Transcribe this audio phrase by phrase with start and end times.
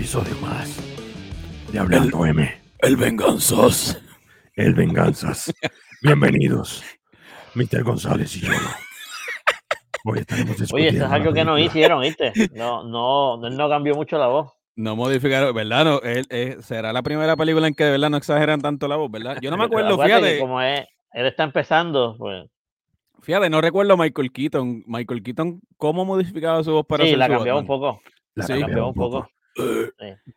[0.00, 0.80] episodio más
[1.70, 2.50] de Hablando M.
[2.78, 4.02] El Venganzas.
[4.54, 5.52] El Venganzas.
[6.02, 6.82] Bienvenidos,
[7.54, 7.82] Mr.
[7.82, 8.52] González y yo.
[10.06, 12.32] Hoy estaremos Oye, eso es algo que no hicieron, ¿viste?
[12.54, 14.50] No, no, él no cambió mucho la voz.
[14.74, 15.84] No modificaron, ¿verdad?
[15.84, 18.96] No, él- eh, será la primera película en que de verdad no exageran tanto la
[18.96, 19.36] voz, ¿verdad?
[19.42, 20.80] Yo no me acuerdo, fíjate, como es,
[21.12, 22.48] él está empezando, pues
[23.20, 24.82] fíjate, no recuerdo a Michael Keaton.
[24.86, 28.00] Michael Keaton, ¿cómo modificaba su voz para sí, hacer la su cambió un poco.
[28.34, 28.54] La Sí.
[28.54, 29.30] La cambiaron cambió un poco.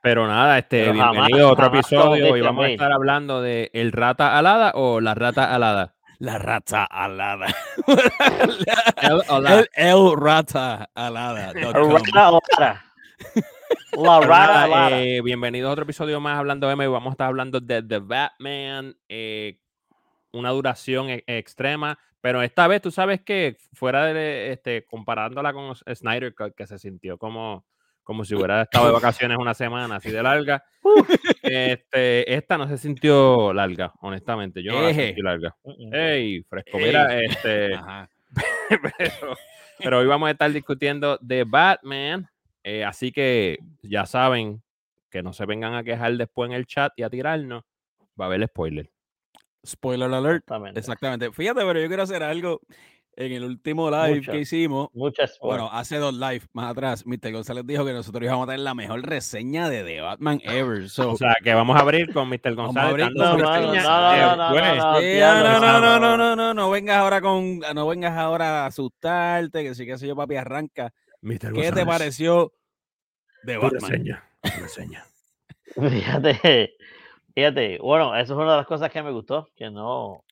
[0.01, 2.25] Pero nada, este, Pero jamás- bienvenido a otro jamás episodio.
[2.25, 5.95] Hoy Christian vamos a estar hablando de el rata alada o la rata alada.
[6.19, 7.47] La rata alada.
[9.01, 9.59] El alada.
[9.59, 11.51] el, el rata alada.
[13.93, 15.01] La nada, rara.
[15.01, 16.87] eh, bienvenidos a otro episodio más hablando de M.
[16.87, 19.59] Vamos a estar hablando de The Batman, eh,
[20.31, 25.75] una duración e- extrema, pero esta vez tú sabes que fuera de este comparándola con
[25.75, 27.65] Snyder Cut, que se sintió como,
[28.03, 30.63] como si hubiera estado de vacaciones una semana así de larga.
[31.41, 34.61] este, esta no se sintió larga, honestamente.
[34.61, 35.55] Yo no la sentí larga.
[35.91, 36.77] Ey, fresco.
[36.77, 37.73] Mira, este.
[37.75, 38.09] Ajá.
[38.97, 39.37] pero,
[39.79, 42.29] pero hoy vamos a estar discutiendo de Batman.
[42.63, 44.61] eh, así que ya saben
[45.09, 47.63] que no se vengan a quejar después en el chat y a tirarnos.
[48.19, 48.89] Va a haber spoiler.
[49.65, 50.43] Spoiler alert.
[50.43, 50.79] Exactamente.
[50.79, 51.31] Exactamente.
[51.31, 52.61] Fíjate, pero yo quiero hacer algo
[53.15, 54.31] en el último live Mucho.
[54.31, 54.89] que hicimos.
[54.93, 57.31] Muchas Bueno, hace dos live más atrás, Mr.
[57.31, 60.89] González dijo que nosotros íbamos a tener la mejor reseña de The Batman ever.
[60.89, 62.55] So, O sea, que vamos a abrir con Mr.
[62.55, 63.09] González.
[63.15, 63.47] No, no,
[65.59, 69.85] no, no, no, no, no, vengas ahora con, no vengas ahora a asustarte, que sí
[69.85, 70.93] que sé yo, papi, arranca.
[71.21, 71.53] Mr.
[71.53, 72.53] ¿Qué te pareció
[73.43, 73.91] de Tu Batman?
[73.91, 74.23] reseña.
[74.59, 75.05] reseña.
[75.75, 76.75] Fíjate,
[77.33, 80.23] fíjate, bueno, eso es una de las cosas que me gustó, que no,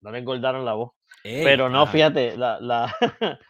[0.00, 0.92] no le engordaron la voz.
[1.24, 1.88] Ey, Pero no, ajá.
[1.88, 2.94] fíjate, la, la,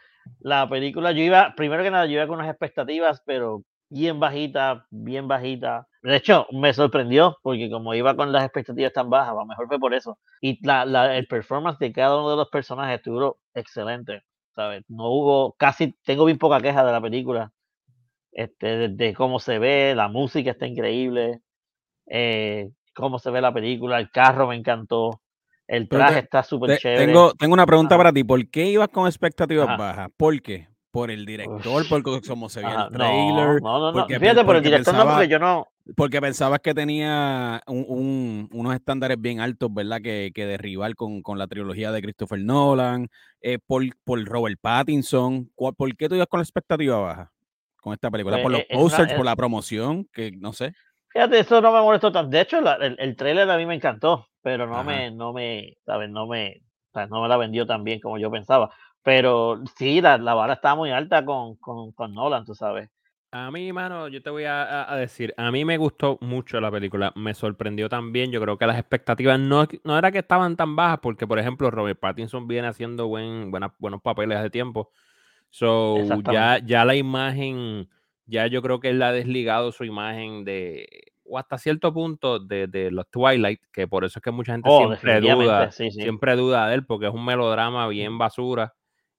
[0.41, 4.87] la película, yo iba, primero que nada, yo iba con unas expectativas, pero bien bajita,
[4.91, 5.87] bien bajita.
[6.03, 9.69] De hecho, me sorprendió, porque como iba con las expectativas tan bajas, a lo mejor
[9.69, 10.19] fue por eso.
[10.41, 14.23] Y la, la- el performance de cada uno de los personajes estuvo excelente,
[14.55, 14.85] ¿sabes?
[14.89, 17.53] No hubo, casi, tengo bien poca queja de la película.
[18.33, 21.41] Este, de, de cómo se ve, la música está increíble,
[22.09, 25.22] eh, cómo se ve la película, el carro me encantó,
[25.77, 27.07] el traje te- está súper Te- chévere.
[27.07, 28.23] tengo, tengo una pregunta para ti.
[28.25, 29.77] ¿Por qué ibas con expectativas Ajá.
[29.77, 30.09] bajas?
[30.17, 30.69] ¿Por qué?
[30.91, 31.79] ¿Por el director?
[31.79, 31.89] Uf.
[31.89, 33.63] ¿Por co- cómo se veía el trailer?
[33.63, 35.67] No, no, no, porque Fíjate, por el porque director no, porque yo no.
[35.97, 40.01] Porque pensabas que tenía un- un- unos estándares bien altos, ¿verdad?
[40.03, 43.09] Que, que de rival con, con la trilogía de Christopher Nolan,
[43.41, 45.51] eh, por, por Robert Pattinson.
[45.55, 47.33] ¿Cuál- ¿Por qué tú ibas con la expectativa baja
[47.81, 48.37] con esta película?
[48.37, 50.07] Pues, ¿Por los eh, una- posters, por la promoción?
[50.13, 50.75] Que no sé.
[51.13, 52.31] Fíjate, eso no me molestó tanto.
[52.31, 54.85] De hecho, la- el, el trailer a mí me encantó, pero no Ajá.
[54.85, 56.11] me, no me, ¿sabes?
[56.11, 56.63] No me,
[57.11, 58.71] no me la vendió tan bien como yo pensaba.
[59.03, 62.89] Pero sí, la, la vara estaba muy alta con, con, con Nolan, tú sabes.
[63.35, 66.61] A mí, mano, yo te voy a, a- a decir, a mí me gustó mucho
[66.61, 70.55] la película, me sorprendió también, yo creo que las expectativas no, no era que estaban
[70.57, 74.91] tan bajas, porque por ejemplo Robert Pattinson viene haciendo buen, buena- buenos papeles hace tiempo,
[75.51, 77.89] so ya, ya la imagen,
[78.27, 80.87] ya yo creo que él ha desligado su imagen de,
[81.25, 84.69] o hasta cierto punto, de, de los Twilight, que por eso es que mucha gente
[84.71, 86.03] Oh, siempre duda, sí, sí.
[86.03, 88.75] siempre duda de él, porque es un melodrama bien basura.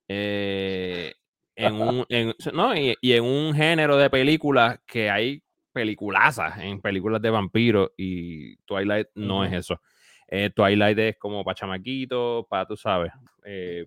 [0.07, 1.13] eh,
[1.55, 6.81] en un, en- no, y, y en un género de películas que hay peliculazas en
[6.81, 9.81] películas de vampiros y Twilight no es eso.
[10.27, 13.11] Eh, Twilight es como para chamaquitos, para, tú sabes,
[13.43, 13.85] eh,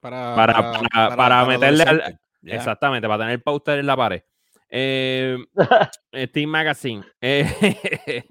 [0.00, 2.18] Para, Para- para- para meterle al-
[2.54, 4.22] exactamente, para tener póster en la pared.
[4.70, 5.36] Eh,
[6.28, 7.02] Steam Magazine.
[7.20, 8.24] Eh,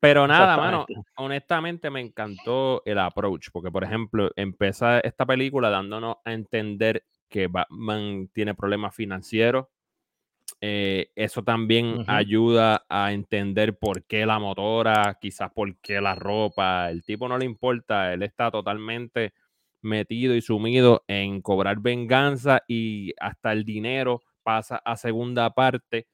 [0.00, 6.18] pero nada, mano, honestamente me encantó el approach, porque por ejemplo, empieza esta película dándonos
[6.24, 9.66] a entender que Batman tiene problemas financieros.
[10.60, 16.90] Eh, eso también ayuda a entender por qué la motora, quizás por qué la ropa.
[16.90, 19.34] El tipo no le importa, él está totalmente
[19.82, 26.06] metido y sumido en cobrar venganza y hasta el dinero pasa a segunda parte.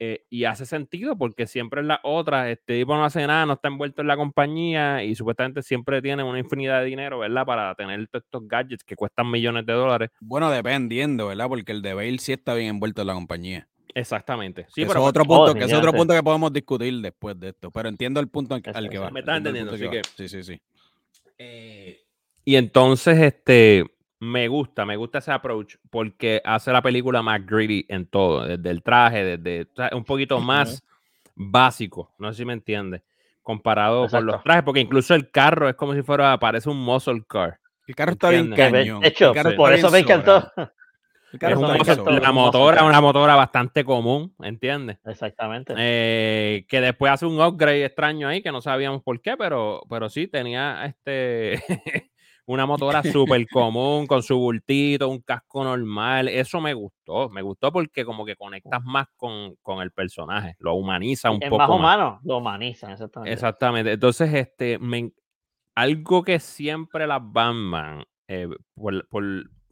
[0.00, 3.54] eh, y hace sentido porque siempre en la otra, este tipo no hace nada, no
[3.54, 7.44] está envuelto en la compañía y supuestamente siempre tiene una infinidad de dinero, ¿verdad?
[7.44, 10.10] Para tener todos estos gadgets que cuestan millones de dólares.
[10.20, 11.48] Bueno, dependiendo, ¿verdad?
[11.48, 13.68] Porque el de Bale sí está bien envuelto en la compañía.
[13.94, 14.66] Exactamente.
[14.68, 17.38] Sí, pero eso es otro oh, punto, que es otro punto que podemos discutir después
[17.40, 17.70] de esto.
[17.72, 19.10] Pero entiendo el punto al que- al que va.
[19.10, 20.02] Me punto entendiendo, que así va.
[20.16, 20.60] Sí, sí, sí.
[21.38, 22.00] Eh,
[22.44, 23.84] y entonces, este,
[24.20, 28.70] me gusta, me gusta ese approach porque hace la película más gritty en todo, desde
[28.70, 30.82] el traje, desde o sea, un poquito más
[31.34, 33.02] básico, no sé si me entiendes,
[33.42, 37.22] comparado con los trajes, porque incluso el carro es como si fuera, parece un muscle
[37.28, 37.58] car.
[37.86, 38.80] El carro está bien Entiende.
[38.80, 39.00] Cañón.
[39.00, 40.40] de hecho, El carro por eso me encantó.
[40.42, 40.72] sobrado.
[41.32, 44.98] El carro Es un la como motora una motora bastante común, ¿entiendes?
[45.06, 45.74] Exactamente.
[45.78, 50.10] Eh, que después hace un upgrade extraño ahí que no sabíamos por qué, pero, pero
[50.10, 51.62] sí tenía este
[52.48, 56.28] una motora súper común con su bultito, un casco normal.
[56.28, 60.74] Eso me gustó, me gustó porque como que conectas más con, con el personaje, lo
[60.74, 61.78] humaniza un es poco más más.
[61.78, 63.32] humano, lo humanizan, exactamente.
[63.32, 63.92] Exactamente.
[63.92, 65.12] Entonces, este, me
[65.74, 69.24] algo que siempre las Batman, eh, por, por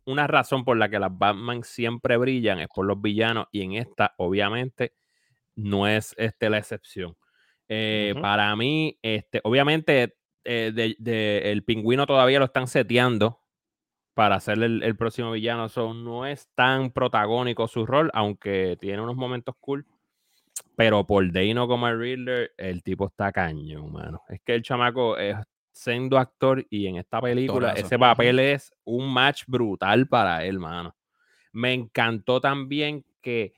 [0.04, 3.72] una razón por la que las Batman siempre brillan es por los villanos y en
[3.72, 4.92] esta, obviamente,
[5.56, 7.16] no es este, la excepción.
[7.68, 8.14] Eh.
[8.20, 10.14] Para mí, este, obviamente,
[10.46, 13.40] eh, de- de- el pingüino todavía lo están seteando
[14.14, 15.68] para ser el, el próximo villano.
[15.68, 19.84] So, no es tan protagónico su rol, aunque tiene unos momentos cool.
[20.74, 24.22] Pero por Dano como el Riddler, el tipo está cañón, mano.
[24.28, 25.36] Es que el chamaco es
[25.72, 30.94] siendo actor y en esta película ese papel es un match brutal para él, mano.
[31.52, 33.52] Me encantó también que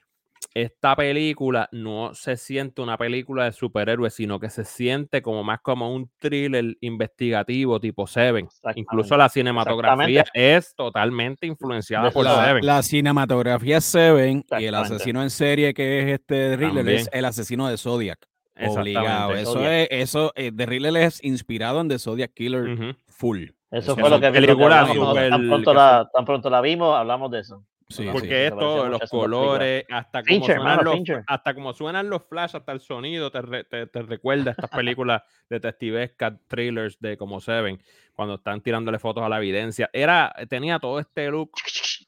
[0.54, 5.60] esta película no se siente una película de superhéroes, sino que se siente como más
[5.60, 8.48] como un thriller investigativo tipo Seven.
[8.74, 12.66] Incluso la cinematografía es totalmente influenciada por La, Seven.
[12.66, 17.24] la cinematografía es Seven y el asesino en serie que es este Riddler es el
[17.24, 18.18] asesino de Zodiac.
[18.66, 19.34] Obligado.
[19.34, 19.72] Eso Zodiac.
[19.72, 23.50] es, eso, eh, The Riddler es inspirado en The Zodiac Killer full.
[23.70, 26.24] Eso fue lo que, lo que películas hablamos cuando súper- tan, pronto que la, tan
[26.24, 27.62] pronto la vimos, hablamos de eso.
[27.90, 28.12] Sí, Porque- sí.
[28.12, 31.54] Porque es se parecía todo, mucho los colores, hasta como, Fincher, suenan mano, los, hasta
[31.54, 35.22] como suenan los flash, hasta el sonido, te, re- te, te recuerda a estas películas
[35.48, 37.82] detectivescas, thrillers de como Seven,
[38.14, 39.88] cuando están tirándole fotos a la evidencia.
[39.92, 41.52] Era, tenía todo este look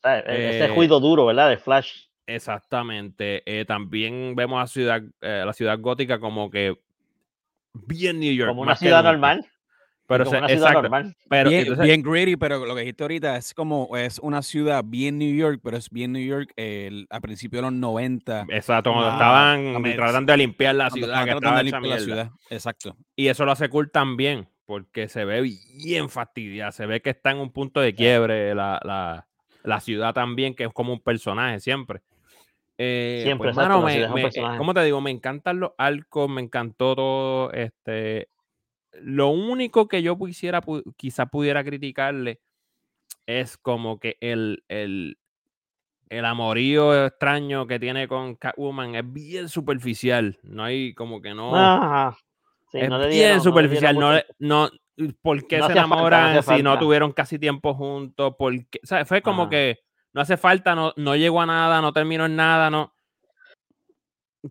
[0.05, 1.49] Eh, Ese Eh, ruido duro, ¿verdad?
[1.49, 2.05] De Flash.
[2.27, 3.43] exactamente.
[3.47, 6.79] Eh, también vemos a ciudad, eh, la ciudad gótica como que
[7.73, 8.51] bien New York.
[8.51, 9.13] Como una ciudad nunca.
[9.13, 9.47] normal.
[10.11, 11.17] Pero, como se- una ciudad exacto, normal.
[11.29, 14.83] pero bien, entonces- bien gritty, pero lo que dijiste ahorita es como es una ciudad
[14.85, 18.45] bien New York, pero es bien New York el- a principios de los 90.
[18.51, 19.15] Exacto, cuando Ah,
[19.57, 22.25] estaban tratando de limpiar la ciudad, estaban que tratando de estaba hecha limpiar la mierda.
[22.25, 22.41] ciudad.
[22.51, 22.97] Exacto.
[23.17, 26.73] Y eso lo hace cool también, porque se ve bien fastidiada.
[26.73, 29.27] Se ve que está en un punto de quiebre la, la-
[29.63, 32.01] la ciudad también, que es como un personaje siempre.
[32.83, 34.57] Eh, Siempre, pues, exacto, mano, la me- eh.
[34.57, 35.03] ¿cómo te digo?
[35.03, 37.53] Me encantan los arcos, me encantó todo.
[37.53, 38.29] Este,
[38.95, 40.61] lo único que yo quisiera,
[40.97, 42.41] quizá pudiera criticarle
[43.27, 45.19] es como que el, el,
[46.09, 50.39] el amorío extraño que tiene con Catwoman es bien superficial.
[50.43, 52.17] No hay como que no Ajá.
[52.73, 53.99] Sí, es no le bien dieron- no le superficial.
[53.99, 54.71] No, le- no,
[55.23, 56.81] ¿Por qué No se falta, enamoran hacía si no falta.
[56.85, 58.35] tuvieron casi tiempo juntos?
[58.39, 59.79] Porque, o sea, fue como que
[60.13, 62.93] no hace falta, no, no llegó a nada, no terminó en nada, no.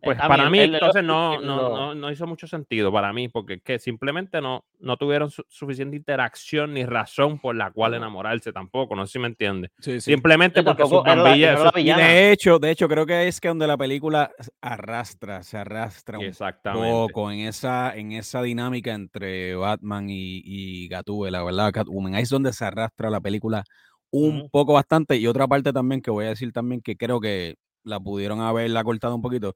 [0.03, 2.91] Pues mí para mí, el- entonces el- no, el- no, no, no hizo mucho sentido
[2.91, 7.55] para mí, porque es que simplemente no, no tuvieron su- suficiente interacción ni razón por
[7.55, 9.71] la cual enamorarse tampoco, no sé si me entiende.
[9.79, 10.11] Sí, sí.
[10.11, 11.49] Simplemente porque sus tampoco era la- bambillas.
[11.53, 12.07] era la sus- Y villana.
[12.07, 14.31] de hecho, de hecho, creo que es que donde la película
[14.61, 16.87] arrastra, se arrastra un Exactamente.
[16.91, 21.71] poco en esa, en esa dinámica entre Batman y, y Gatúbela, ¿verdad?
[21.71, 22.13] Catwoman.
[22.13, 23.63] Ahí es donde se arrastra la película
[24.11, 25.17] un poco bastante.
[25.17, 28.83] Y otra parte también que voy a decir también que creo que la pudieron haberla
[28.83, 29.55] cortado un poquito.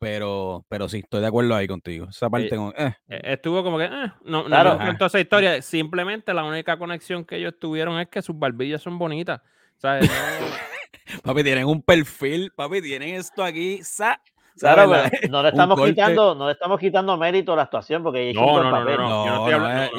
[0.00, 2.06] Pero, pero sí, estoy de acuerdo ahí contigo.
[2.08, 4.76] Esa parte, con- eh, Eh, Estuvo como que, eh, no, no Claro.
[4.78, 5.60] me encantó esa historia.
[5.60, 9.42] Simplemente la única conexión que ellos tuvieron es que sus barbillas son bonitas.
[9.76, 10.08] ¿sabes?
[10.10, 10.10] No-
[11.22, 14.20] papi, tienen un perfil, papi, tienen esto aquí, sa,
[14.60, 15.92] Claro, pero no le estamos corte.
[15.92, 18.96] quitando, no le estamos quitando mérito a la actuación porque No, no, no, no, papel.
[18.98, 19.08] no.
[19.26, 19.96] No, no, no,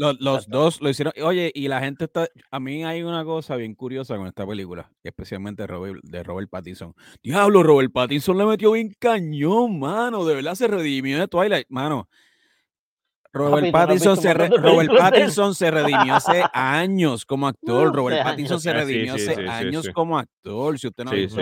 [0.00, 1.12] la- los, dos lo hicieron.
[1.22, 2.28] Oye, y la gente está.
[2.50, 6.94] A mí hay una cosa bien curiosa con esta película, especialmente Robert- de Robert Pattinson.
[7.22, 10.24] Diablo, Robert Pattinson le metió bien cañón, mano.
[10.24, 12.08] De verdad se redimió de Twilight, mano.
[13.34, 14.96] Robert Papi, no Pattinson se re- de Robert de.
[14.98, 17.94] Pattinson se redimió hace años como actor.
[17.94, 18.62] Robert Pattinson años.
[18.62, 19.92] se Ah, redimió sí, hace sí, sí, años sí.
[19.92, 20.78] como actor.
[20.78, 21.40] Si usted no ha Sí, visto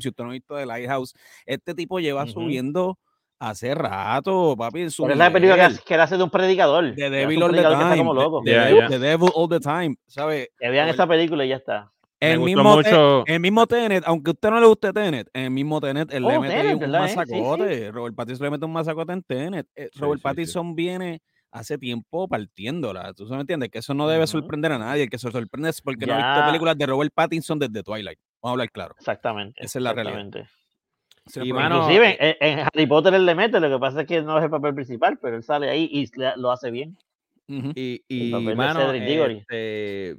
[0.00, 1.12] si usted no ha visto The Lighthouse,
[1.44, 2.98] este tipo lleva subiendo
[3.40, 4.88] hace rato, papi.
[4.88, 6.84] Su Pero es la película que, que él hace de un predicador.
[6.84, 8.10] Hace Devil All the Time.
[8.44, 9.96] The, Ya, Devil, All the Time.
[10.06, 10.50] ¿Sabe?
[10.58, 11.90] Que vean esa película y ya está.
[12.20, 15.50] El mismo, mucho- el mismo Tenet, aunque a usted no le guste Tenet, en el
[15.50, 17.08] mismo Tenet, él le Oh, mete ahí Tenet, un ¿verdad, eh?
[17.08, 17.16] Sí, sí.
[17.16, 17.90] masacote.
[17.90, 19.66] Robert Pattinson le mete un masacote en Tenet.
[19.74, 20.22] Eh, Sí, Robert sí, sí.
[20.22, 21.20] Pattinson viene
[21.52, 23.12] hace tiempo partiéndola.
[23.14, 23.70] ¿Tú me entiendes?
[23.70, 25.04] Que eso no debe sorprender a nadie.
[25.04, 26.46] El que se sorprende es porque no ha visto Ya.
[26.46, 28.18] películas de Robert Pattinson desde Twilight.
[28.42, 28.94] Vamos a hablar claro.
[28.98, 29.64] Exactamente.
[29.64, 30.18] Esa es la realidad.
[30.18, 30.50] exactamente.
[31.26, 33.78] Ese es el Y, mano, Inclusive en, en Harry Potter él le mete, lo que
[33.78, 36.70] pasa es que no es el papel principal, pero él sale ahí y lo hace
[36.70, 36.96] bien.
[37.46, 40.16] Y, y mano, este,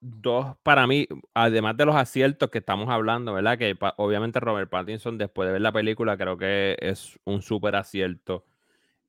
[0.00, 3.58] dos para mí, además de los aciertos que estamos hablando, ¿verdad?
[3.58, 8.44] Que obviamente Robert Pattinson, después de ver la película, creo que es un súper acierto.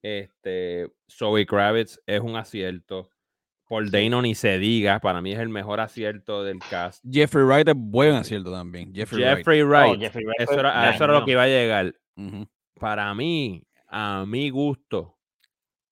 [0.06, 3.10] Este, Zoe Kravitz es un acierto.
[3.68, 7.04] Paul Dano ni se diga, para mí es el mejor acierto del cast.
[7.10, 8.94] Jeffrey Wright es buen acierto también.
[8.94, 11.48] Jeffrey, Jeffrey Oh, Wright, Jeffrey Wright eso era, a eso era lo que iba a
[11.48, 11.96] llegar.
[12.80, 15.15] Para mí, a mi gusto,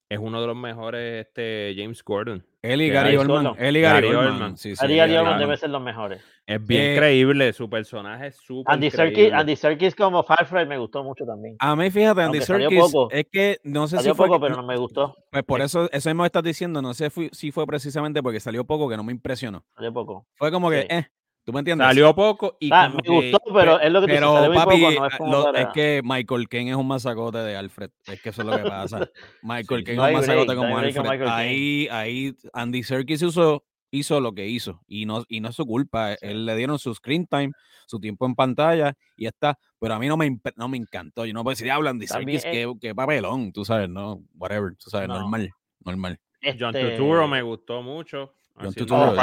[0.10, 2.46] es uno de los mejores este, James Gordon.
[2.62, 3.56] Él y Gary Oldman.
[3.58, 4.34] Él y Gary, Gary Oldman.
[4.34, 4.58] Oldman.
[4.58, 6.22] Sí, sí, Ari Gary Oldman debe ser los mejores.
[6.46, 9.34] Es bien Eh, creíble, su personaje es súper Andy Serkis.
[9.34, 11.56] Andy Serkis como Firefly me gustó mucho también.
[11.60, 13.10] A mí, fíjate, Andy Serkis, poco.
[13.12, 14.28] es que no sé Salió si fue.
[14.28, 15.16] poco, que- pero no me gustó.
[15.32, 18.88] Pues por eso, eso mismo estás diciendo, no sé si fue precisamente porque salió poco
[18.90, 19.66] que no me impresionó.
[19.76, 20.28] Salió poco.
[20.36, 20.88] Fue como que, Sí.
[20.90, 21.08] eh,
[21.44, 21.88] ¿tú me entiendes?
[21.88, 24.82] Salió poco y Ah, me que- gustó, pero es lo que Pero, salió muy papi,
[24.82, 27.56] poco, no es ah, como lo- para- es que Michael Caine es un masacote de
[27.56, 27.90] Alfred.
[28.08, 29.00] Es que eso es lo que pasa.
[29.44, 30.58] Michael Sí, Caine no es un masacote break,
[30.96, 31.28] como Alfred.
[31.28, 34.82] Ahí, ahí Andy Serkis hizo, hizo lo que hizo.
[34.88, 36.14] Y no, y no es su culpa.
[36.14, 37.52] Él le dieron su screen time,
[37.86, 39.58] su tiempo en pantalla y ya está.
[39.80, 41.26] Pero a mí no me, no me encantó.
[41.26, 43.52] Yo no puedo decir, habla Andy También, Serkis, qué, qué papelón.
[43.52, 44.76] Tú sabes, no, whatever.
[44.78, 45.20] Tú sabes, No.
[45.20, 45.50] normal.
[45.86, 46.18] Normal.
[46.60, 48.34] John este, Turturro me gustó mucho.
[48.56, 49.16] John Turturro.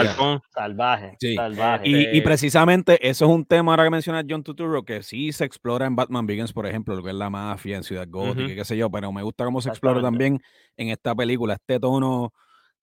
[0.52, 1.34] Salvaje, Sí.
[1.36, 1.88] salvaje.
[1.88, 5.44] Y, y precisamente eso es un tema ahora que mencionas John Turturro que sí se
[5.44, 8.50] explora en Batman Begins, por ejemplo, lo que es la mafia en Ciudad Gótica, Ujú.
[8.50, 10.40] y qué sé yo, pero me gusta cómo se explora también
[10.76, 12.32] en esta película, este tono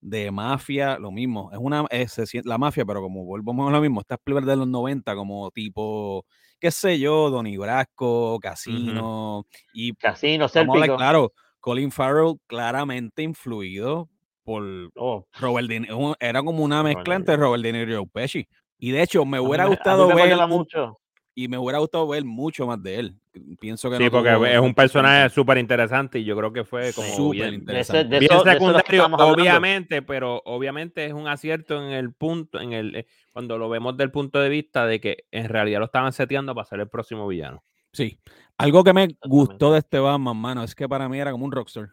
[0.00, 3.80] de mafia, lo mismo, es una, es, siente- la mafia, pero como volvemos a lo
[3.80, 6.24] mismo, estas películas de los 90 como tipo,
[6.60, 13.22] qué sé yo, Donnie Brasco, Casino, y Casino, vamos a hablar claro, Colin Farrell claramente
[13.24, 14.08] influido
[14.48, 14.64] por
[14.96, 18.48] Oh, Robert De Niro, era como una mezcla entre Robert De Niro y Joe Pesci.
[18.78, 20.96] Y de hecho, me hubiera gustado me ver mucho.
[21.34, 23.14] y me hubiera gustado ver mucho más de él.
[23.60, 26.64] Pienso que Sí, no porque tuvo es un personaje súper interesante y yo creo que
[26.64, 28.04] fue como Súper bien, De ese- interesante.
[28.08, 32.96] de bien eso- secundario, obviamente, pero obviamente es un acierto en el punto, en el
[32.96, 36.54] eh, cuando lo vemos del punto de vista de que en realidad lo estaban seteando
[36.54, 37.62] para ser el próximo villano.
[37.92, 38.18] Sí.
[38.56, 41.52] Algo que me gustó de este Batman, mano, es que para mí era como un
[41.52, 41.90] rockstar.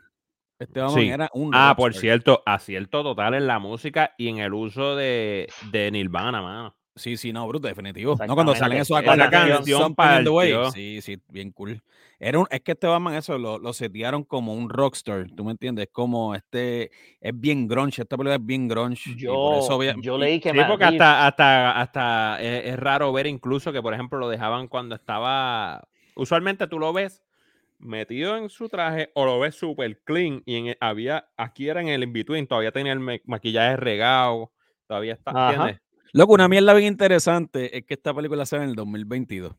[0.60, 1.10] Este Batman Sí.
[1.10, 5.48] era un Ah, por cierto, acierto total en la música y en el uso de,
[5.72, 6.76] de Nirvana, mano.
[6.98, 8.16] Sí, sí, no, bruto, definitivo.
[8.26, 10.54] No, cuando salen esos acordes canción Something in the Way.
[10.54, 10.72] partió.
[10.72, 11.82] Sí, sí, bien cool.
[12.20, 15.52] Era un, es que este Batman eso lo, lo setearon como un rockstar, ¿tú me
[15.52, 15.90] entiendes?
[15.92, 19.10] Como este, es bien grunge, esta película es bien grunge.
[19.10, 22.80] y por Yo, eso obvia- yo leí que Sí, porque hasta, hasta, hasta es, es
[22.80, 25.86] raro ver incluso que, por ejemplo, lo dejaban cuando estaba.
[26.16, 27.22] Usualmente tú lo ves
[27.86, 31.82] metido en su traje o lo ves súper clean y en el- había, aquí era
[31.82, 34.52] en el in-between, todavía tenía el ma- maquillaje regado,
[34.88, 35.32] todavía está.
[35.52, 35.82] ¿entiendes?
[36.14, 39.54] Loco, una mierda bien interesante es que esta película sale en el 2022,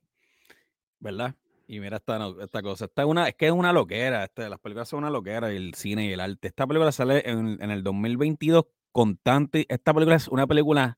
[1.00, 1.34] ¿verdad?
[1.68, 4.60] Y mira esta, esta cosa, esta es, una, es que es una loquera, este, las
[4.60, 6.48] películas son una loquera, el cine y el arte.
[6.48, 10.96] Esta película sale en, en el 2022 con tanto, esta película es una película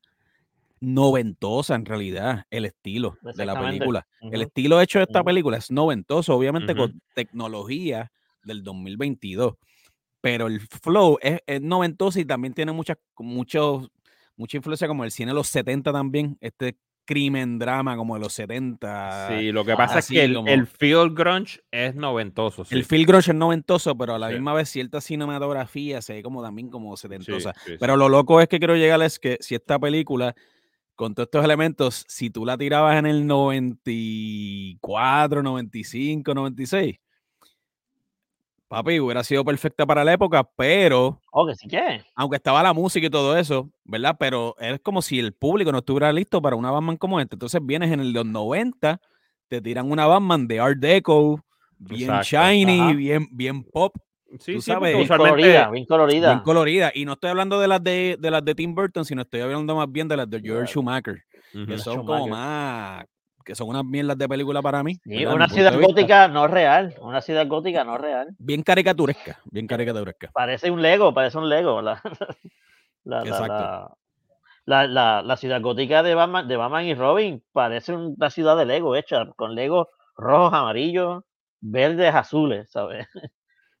[0.81, 4.07] noventosa en realidad, el estilo de la película.
[4.21, 8.11] El estilo hecho de esta película es noventoso, obviamente con tecnología
[8.43, 9.55] del 2022,
[10.21, 13.89] pero el flow es, es noventoso y también tiene muchas, muchos,
[14.35, 18.33] mucha influencia como el cine de los 70 también, este crimen drama como de los
[18.33, 19.29] 70.
[19.39, 22.63] Sí, lo que pasa es que el, como- el feel grunge es noventoso.
[22.65, 22.75] Sí.
[22.75, 24.35] El feel grunge es noventoso, pero a la Sí.
[24.35, 27.55] misma vez cierta cinematografía se ve como también como setentosa.
[27.65, 27.73] sí.
[27.79, 30.35] Pero lo loco es que quiero llegar es que si esta película,
[30.99, 36.97] con todos estos elementos, si tú la tirabas en el 94, 95, 96,
[38.67, 42.03] papi, hubiera sido perfecta para la época, pero Oh, que sí que.
[42.15, 44.17] aunque estaba la música y todo eso, ¿verdad?
[44.19, 47.35] Pero es como si el público no estuviera listo para una Batman como esta.
[47.35, 48.99] Entonces vienes en el de los 90,
[49.47, 51.41] te tiran una Batman de Art Deco,
[51.77, 52.35] bien Exacto.
[52.35, 52.93] shiny, Ajá.
[52.93, 53.95] bien, bien pop,
[54.39, 56.29] Sí, tú sí, porque sabes, Bien colorida, bien colorida.
[56.33, 56.91] bien colorida.
[56.93, 59.75] Y no estoy hablando de las de, de las de Tim Burton, sino estoy hablando
[59.75, 60.67] más bien de las de George.
[60.71, 61.23] Schumacher,
[61.67, 63.05] que son como más,
[63.43, 64.97] que son unas mierdas de película para mí.
[65.05, 66.93] Una ciudad gótica no real.
[67.01, 68.27] Una ciudad gótica no real.
[68.37, 70.29] Bien caricaturesca, bien caricaturesca.
[70.31, 71.81] Parece un Lego, parece un Lego.
[71.81, 71.99] La,
[73.03, 73.53] la, la- Exacto.
[73.53, 73.95] la-
[74.65, 78.65] la- la- la ciudad gótica de Batman, de Batman y Robin parece una ciudad de
[78.67, 81.23] Lego hecha con Lego rojos, amarillos,
[81.61, 83.07] verdes, azules, ¿sabes?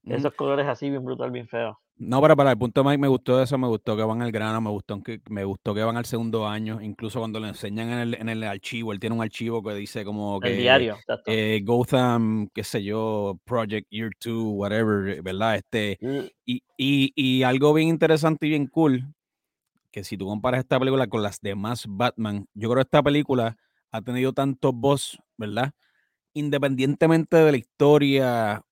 [0.05, 1.75] Esos colores así bien brutal, bien feos.
[1.97, 4.31] No, pero para el punto de Mike me gustó eso, me gustó que van al
[4.31, 7.89] grano, me gustó que me gustó que van al segundo año, incluso cuando le enseñan
[7.89, 10.97] en el, en el archivo, él tiene un archivo que dice como que El diario,
[11.25, 15.55] eh, Gotham, qué sé yo, Project Year 2, whatever, ¿verdad?
[15.57, 15.99] Este,
[16.45, 19.13] Y- y, y, y algo bien interesante y bien cool,
[19.91, 23.57] que si tú comparas esta película con las demás Batman, yo creo que esta película
[23.91, 25.71] ha tenido tantos voz, ¿verdad?
[26.33, 28.63] Independientemente de la historia,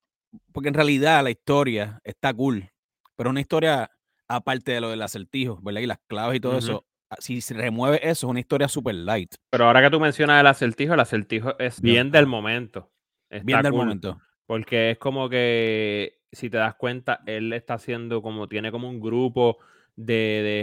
[0.51, 2.69] porque en realidad la historia está cool,
[3.15, 3.89] pero una historia
[4.27, 5.81] aparte de lo del acertijo, ¿verdad?
[5.81, 8.93] Y las claves y todo eso, ah, si se remueve eso, es una historia super
[8.93, 11.93] light, Pero ahora que tú mencionas el acertijo, el acertijo es Bien.
[11.93, 12.91] bien del momento.
[13.29, 14.21] bien del cool, momento.
[14.45, 18.99] Porque es como que, si te das cuenta, él está haciendo como, tiene como un
[18.99, 19.57] grupo
[19.95, 20.13] de,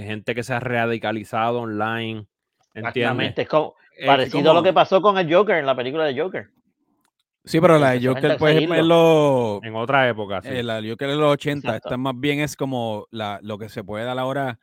[0.00, 2.26] de gente que se ha radicalizado online.
[2.75, 2.97] ¿Entiendes?
[2.97, 6.04] Exactamente, es como, Es parecido a lo que pasó con el Joker en la película
[6.04, 6.50] de Joker.
[7.44, 8.74] Sí, pero la de Joker, pues, seguirlo.
[8.76, 10.48] es lo, En otra época, sí.
[10.48, 11.88] eh, la de Joker de los 80, Exacto.
[11.88, 14.58] esta más bien es como la, lo que se puede dar ahora,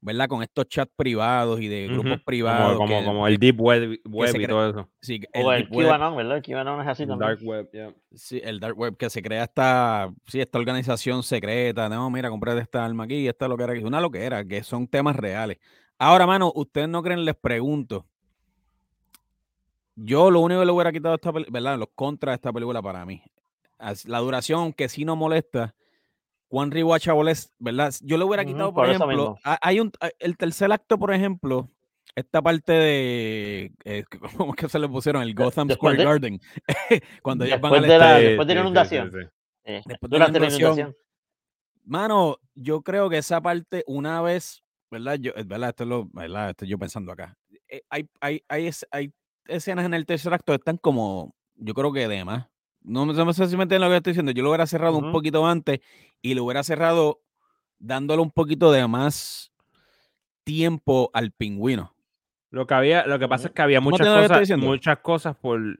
[0.00, 0.28] ¿verdad?
[0.28, 2.76] Con estos chats privados y de grupos Ujú, privados.
[2.78, 4.90] Como, como, que- como el Deep Web, web y todo eso.
[5.00, 6.36] sí, O el, deep web, QAnon, ¿verdad?
[6.38, 7.30] El QAnon es así El también.
[7.30, 7.94] Dark Web, yeah.
[8.14, 12.58] sí, el dark web que se crea esta, sí, esta organización secreta, no, mira, compré
[12.58, 15.58] esta arma aquí, esta lo que era, una lo que era, que son temas reales.
[15.98, 18.06] Ahora, mano, ustedes no creen, les pregunto.
[19.94, 21.78] Yo lo único que le hubiera quitado esta película, ¿verdad?
[21.78, 23.22] Los contras de esta película para mí.
[24.04, 25.74] La duración, que sí no molesta.
[26.48, 27.92] Cuán rewatchable es, ¿verdad?
[28.02, 31.66] Yo le hubiera quitado, por, por eso ejemplo, hay un, el tercer acto, por ejemplo,
[32.14, 34.04] esta parte de, eh,
[34.36, 35.22] ¿cómo es que se le pusieron?
[35.22, 36.40] El Gotham después Square de- Garden.
[37.22, 39.12] Cuando ellos van al de la, Sí, después de la sí, sí, sí, inundación.
[39.12, 39.18] sí.
[39.64, 40.72] eh, Después de la durante la inundación.
[40.78, 40.96] inundación.
[41.84, 45.16] Mano, yo creo que esa parte, una vez, ¿verdad?
[45.20, 45.70] Yo, eh, ¿verdad?
[45.70, 46.50] Esto es lo, ¿verdad?
[46.50, 47.34] Estoy yo pensando acá.
[47.68, 49.12] Eh, hay, hay, hay, hay
[49.46, 52.48] escenas en el tercer acto están como, yo creo que de más.
[52.82, 54.32] No, no sé si me entienden lo que estoy diciendo.
[54.32, 55.80] Yo lo hubiera cerrado un poquito antes
[56.20, 57.20] y lo hubiera cerrado
[57.78, 59.52] dándole un poquito de más
[60.44, 61.94] tiempo al pingüino.
[62.50, 65.36] Lo que había, lo que pasa es que había ¿Tú me muchas cosas, muchas cosas
[65.36, 65.78] por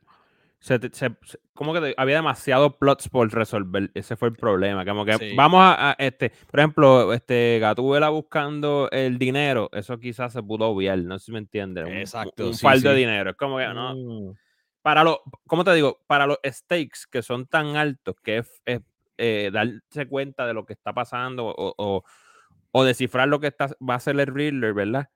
[0.62, 1.11] se, se-
[1.54, 3.90] como que te- había demasiados plots por resolver.
[3.95, 4.85] Ese fue el problema.
[4.85, 5.35] Como que Sí.
[5.37, 10.69] vamos a, a, este, por ejemplo, este Gatúbela buscando el dinero, eso quizás se pudo
[10.69, 11.85] obviar, no sé si me entiendes.
[11.85, 13.00] Un- Exacto, Un, sí, faldo de sí.
[13.00, 13.31] dinero.
[13.31, 13.95] Es como que no.
[13.97, 14.35] Mm,
[14.83, 16.00] Para los, ¿cómo te digo?
[16.07, 18.81] Para los stakes que son tan altos que es, es,
[19.19, 22.04] eh, darse cuenta de lo que está pasando o, o-
[22.71, 25.09] o descifrar lo que está, va a ser el Riddler, ¿verdad?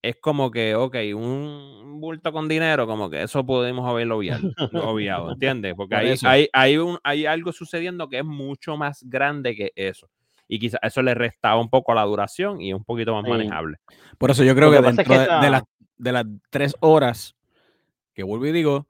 [0.00, 5.32] Es como que, ok, un bulto con dinero, como que eso podemos haberlo obviado, obviado
[5.32, 5.74] ¿entiendes?
[5.74, 9.72] Porque Por hay, hay, hay, un, hay algo sucediendo que es mucho más grande que
[9.74, 10.08] eso.
[10.46, 13.30] Y quizás eso le restaba un poco a la duración y un poquito más Sí.
[13.30, 13.78] manejable.
[14.16, 15.62] Por eso yo creo que, es dentro de, de las,
[15.96, 17.36] de las tres horas
[18.14, 18.86] que vuelvo y digo,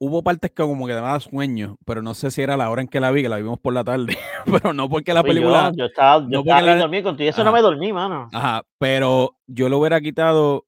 [0.00, 2.82] hubo partes que como que me daba sueño, pero no sé si era la hora
[2.82, 4.16] en que la vi, que la vimos por la tarde,
[4.62, 5.72] pero no porque la yo, película...
[5.74, 7.30] Yo, estaba, yo no estaba la- bien dormido contigo.
[7.30, 8.28] Eso no me dormí, mano.
[8.32, 10.64] Ajá, pero yo lo hubiera quitado.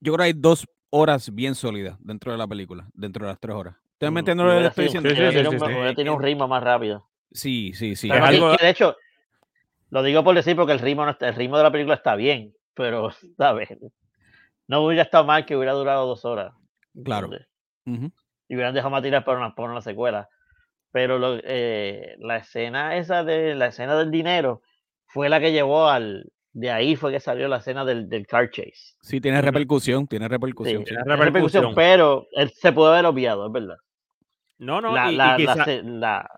[0.00, 3.40] Yo creo que hay dos horas bien sólidas dentro de la película, dentro de las
[3.40, 3.76] tres horas.
[3.92, 5.08] ¿Ustedes me Mm, entienden lo que hubiera le estoy diciendo?
[5.10, 7.08] Sí, sí, tenido sí, un- tenido un ritmo más rápido.
[7.30, 8.08] Sí, sí, sí.
[8.08, 8.96] Pero es que- algo- que de hecho,
[9.90, 12.16] lo digo por decir porque el ritmo, no está- el ritmo de la película está
[12.16, 13.68] bien, pero, ¿sabes?
[14.66, 16.52] No hubiera estado mal que hubiera durado dos horas.
[17.04, 17.30] Claro.
[17.86, 20.28] Y hubieran dejado más tirar para una, para una secuela.
[20.90, 24.62] Pero lo- eh, la escena esa de la escena del dinero
[25.06, 26.30] fue la que llevó al.
[26.54, 28.94] De ahí fue que salió la escena del, del car chase.
[29.00, 30.80] Sí, tiene repercusión, tiene repercusión.
[30.80, 30.88] Sí, sí.
[30.90, 31.62] Tiene tiene repercusión.
[31.62, 33.76] repercusión, pero él se puede haber obviado, es verdad.
[34.58, 36.30] No, no, la, y, y la, la quizá- se- la-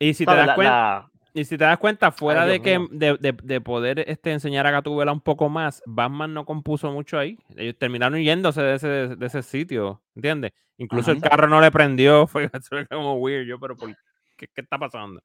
[0.00, 2.86] y si te das La- cuenta, Y si te das cuenta, fuera Ay, de que
[2.92, 7.18] de, de- de poder este, enseñar a Gatúbela un poco más, Batman no compuso mucho
[7.18, 7.36] ahí.
[7.56, 10.52] Ellos terminaron yéndose de ese, de ese sitio, ¿entiendes?
[10.78, 13.46] Incluso el carro no le prendió, fue, fue como weird.
[13.46, 13.90] Yo, pero ¿por
[14.36, 15.20] qué, qué está pasando?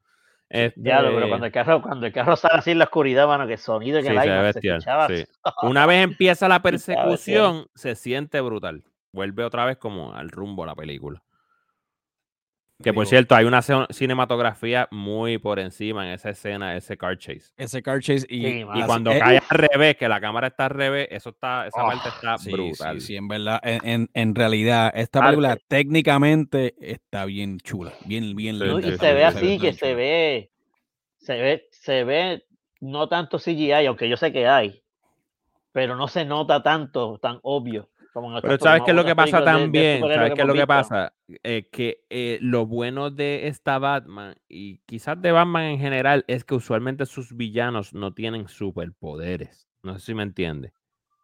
[0.50, 3.46] Ya, pero Este, cuando el carro, cuando el carro sale así en la oscuridad, mano,
[3.46, 5.26] que sonido que Sí, el IMAX se bestial, sí.
[5.62, 8.84] Una vez empieza la persecución, se siente brutal.
[9.12, 11.22] Vuelve otra vez como al rumbo la película.
[12.82, 17.52] Que por cierto, hay una cinematografía muy por encima en esa escena, ese car chase.
[17.58, 18.86] Ese car chase y, Sí, Y mano.
[18.86, 22.08] cuando eh, cae al revés, que la cámara está al revés, eso está, esa parte
[22.08, 23.02] está Sí, brutal.
[23.02, 25.28] sí, sí, en verdad, en, en- en realidad, esta Arte.
[25.28, 30.50] película técnicamente está bien chula, bien, bien Y se ve así, que se ve,
[31.18, 32.46] se ve, se ve
[32.80, 34.82] no tanto CGI, aunque yo sé que hay,
[35.74, 37.90] pero no se nota tanto, tan obvio.
[38.14, 40.02] Como en Pero ¿sabes qué es lo que pasa películas de- de también?
[40.16, 41.14] ¿Sabes qué es lo que pasa?
[41.44, 46.44] Eh, que eh, lo bueno de esta Batman, y quizás de Batman en general, es
[46.44, 49.68] que usualmente sus villanos no tienen superpoderes.
[49.84, 50.74] No sé si me entiende.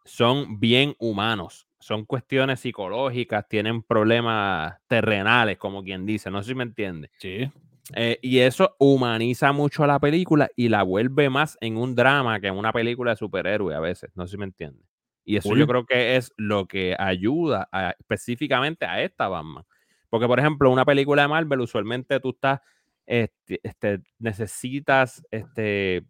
[0.04, 1.66] Son bien humanos.
[1.80, 6.30] Son cuestiones psicológicas, tienen problemas terrenales, como quien dice.
[6.30, 7.10] No sé si me entiende.
[7.18, 7.50] Sí.
[7.94, 12.40] Eh, y eso humaniza mucho a la película y la vuelve más en un drama
[12.40, 14.10] que en una película de superhéroe a veces.
[14.16, 14.82] No sé si me entiende.
[15.26, 19.64] Y eso yo creo que es lo que ayuda a- específicamente a esta Batman.
[20.08, 22.60] Porque, por ejemplo, una película de Marvel, usualmente tú estás,
[23.04, 26.04] este, este, necesitas, este,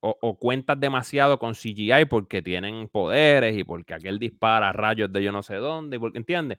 [0.00, 5.22] o, o cuentas demasiado con CGI porque tienen poderes y porque aquel dispara rayos de
[5.22, 6.58] yo no sé dónde, y porque, ¿entiendes?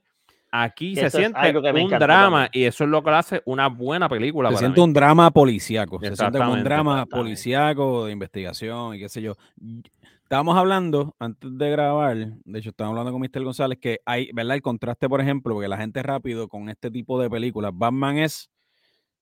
[0.52, 1.40] Aquí se siente
[1.84, 4.84] un drama y eso es lo que hace una buena película Se para siente mí.
[4.84, 9.36] un drama policíaco, se siente un drama policíaco de investigación y qué sé yo.
[10.30, 13.44] Estábamos hablando antes de grabar, de hecho, estábamos hablando con Mr.
[13.44, 14.58] González, que hay, ¿verdad?
[14.58, 18.48] El contraste, por ejemplo, porque la gente rápido con este tipo de películas, Batman es,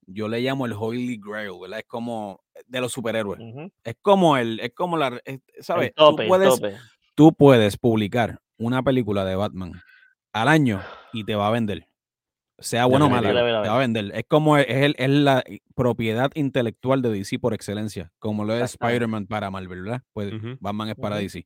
[0.05, 1.79] yo le llamo el Holy Grail, ¿verdad?
[1.79, 3.39] Es como de los superhéroes.
[3.85, 5.91] Es como el, es como la, es- ¿sabes?
[5.95, 6.49] Tope, tú, puedes,
[7.15, 9.71] tú puedes publicar una película de Batman
[10.33, 10.81] al año
[11.13, 11.87] y te va a vender.
[12.59, 13.27] Sea bueno o mala,
[13.63, 14.11] te va a vender.
[14.15, 15.43] Es como es, el- es la
[15.75, 18.61] propiedad intelectual de DC por excelencia, como lo es.
[18.87, 20.01] Spider-Man para Marvel, ¿verdad?
[20.13, 20.31] Pues.
[20.59, 21.17] Batman es para.
[21.17, 21.45] DC.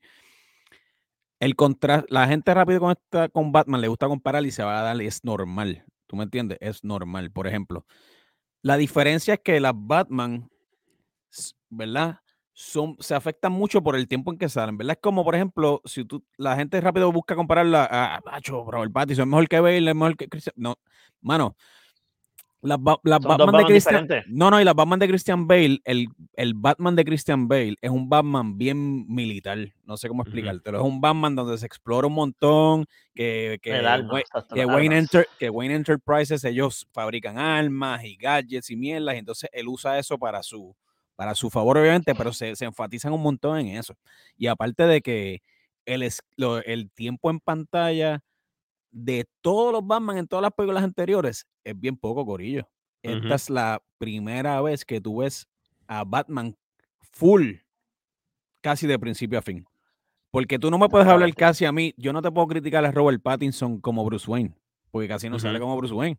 [1.39, 4.79] El contraste, la gente rápido con, esta, con Batman le gusta comparar y se va
[4.79, 5.83] a dar, es normal.
[6.07, 6.57] ¿Tú me entiendes?
[6.61, 7.31] Es normal.
[7.31, 7.85] Por ejemplo,
[8.61, 10.49] la diferencia es que las Batman,
[11.69, 12.19] ¿verdad?
[12.63, 14.95] Son, se afectan mucho por el tiempo en que salen, ¿verdad?
[14.95, 19.23] Es como, por ejemplo, si tú, la gente rápido busca compararla a, Nacho, Robert Pattinson,
[19.23, 20.53] es mejor que Bale, es mejor que Christian.
[20.57, 20.75] No,
[21.21, 21.55] mano,
[22.61, 24.03] las, las Batman de Christian.
[24.03, 24.31] diferentes.
[24.31, 27.89] No, no, y las Batman de Christian Bale, el, el Batman de Christian Bale es
[27.89, 29.57] un Batman bien militar.
[29.83, 30.77] No sé cómo explicártelo.
[30.77, 34.99] Es un Batman donde se explora un montón, que, que, alma, Wa- exacto, que Wayne.
[34.99, 39.97] Enter- que Wayne Enterprises, ellos fabrican armas y gadgets y mierdas, y entonces él usa
[39.97, 40.75] eso para su,
[41.21, 43.95] para su favor, obviamente, pero se, se enfatizan un montón en eso.
[44.37, 45.43] Y aparte de que
[45.85, 48.23] el, lo- el tiempo en pantalla
[48.89, 52.67] de todos los Batman en todas las películas anteriores es bien poco, Corillo.
[53.03, 55.47] Esta es la primera vez que tú ves
[55.85, 56.57] a Batman
[57.11, 57.57] full,
[58.61, 59.63] casi de principio a fin.
[60.31, 61.93] Porque tú no me puedes hablar casi a mí.
[61.97, 64.55] Yo no te puedo criticar a Robert Pattinson como Bruce Wayne,
[64.89, 66.17] porque casi no sale como Bruce Wayne.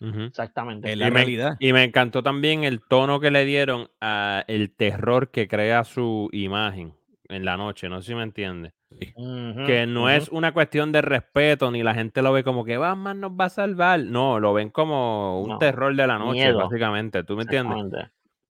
[0.00, 0.88] Exactamente.
[0.90, 1.56] Es Y la me- realidad.
[1.58, 6.28] Y me encantó también el tono que le dieron a el terror que crea su
[6.32, 6.94] imagen
[7.28, 8.72] en la noche, no sé si me entiende.
[9.16, 12.76] Ujú, Que no es una cuestión de respeto, ni la gente lo ve como que
[12.76, 14.00] Batman nos va a salvar.
[14.00, 16.58] No, lo ven como un No, terror de la noche, miedo.
[16.58, 17.24] básicamente.
[17.24, 17.78] ¿Tú me entiendes?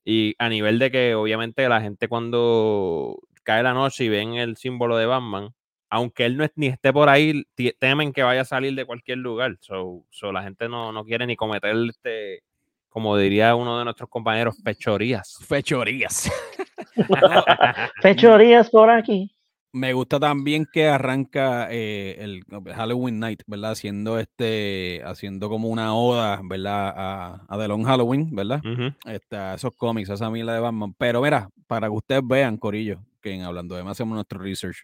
[0.05, 4.57] Y a nivel de que obviamente la gente cuando cae la noche y ven el
[4.57, 5.51] símbolo de Batman,
[5.91, 7.45] aunque él no es- ni esté por ahí,
[7.79, 9.57] temen que vaya a salir de cualquier lugar.
[9.61, 12.43] So, so la gente no, no quiere ni cometer este,
[12.89, 15.39] como diría uno de nuestros compañeros, pechorías.
[15.47, 16.31] Fechorías.
[18.03, 19.31] Fechorías por aquí.
[19.73, 22.45] Me gusta también que arranca eh, el
[22.75, 23.73] Halloween Night, ¿verdad?
[23.73, 26.95] Haciendo este, haciendo como una oda, ¿verdad?
[26.97, 28.61] A, a The Long Halloween, ¿verdad?
[29.05, 30.95] Este, a esos cómics, a esa mila de Batman.
[30.97, 34.77] Pero mira, para que ustedes vean, Corillo, que en hablando de más hacemos nuestro research,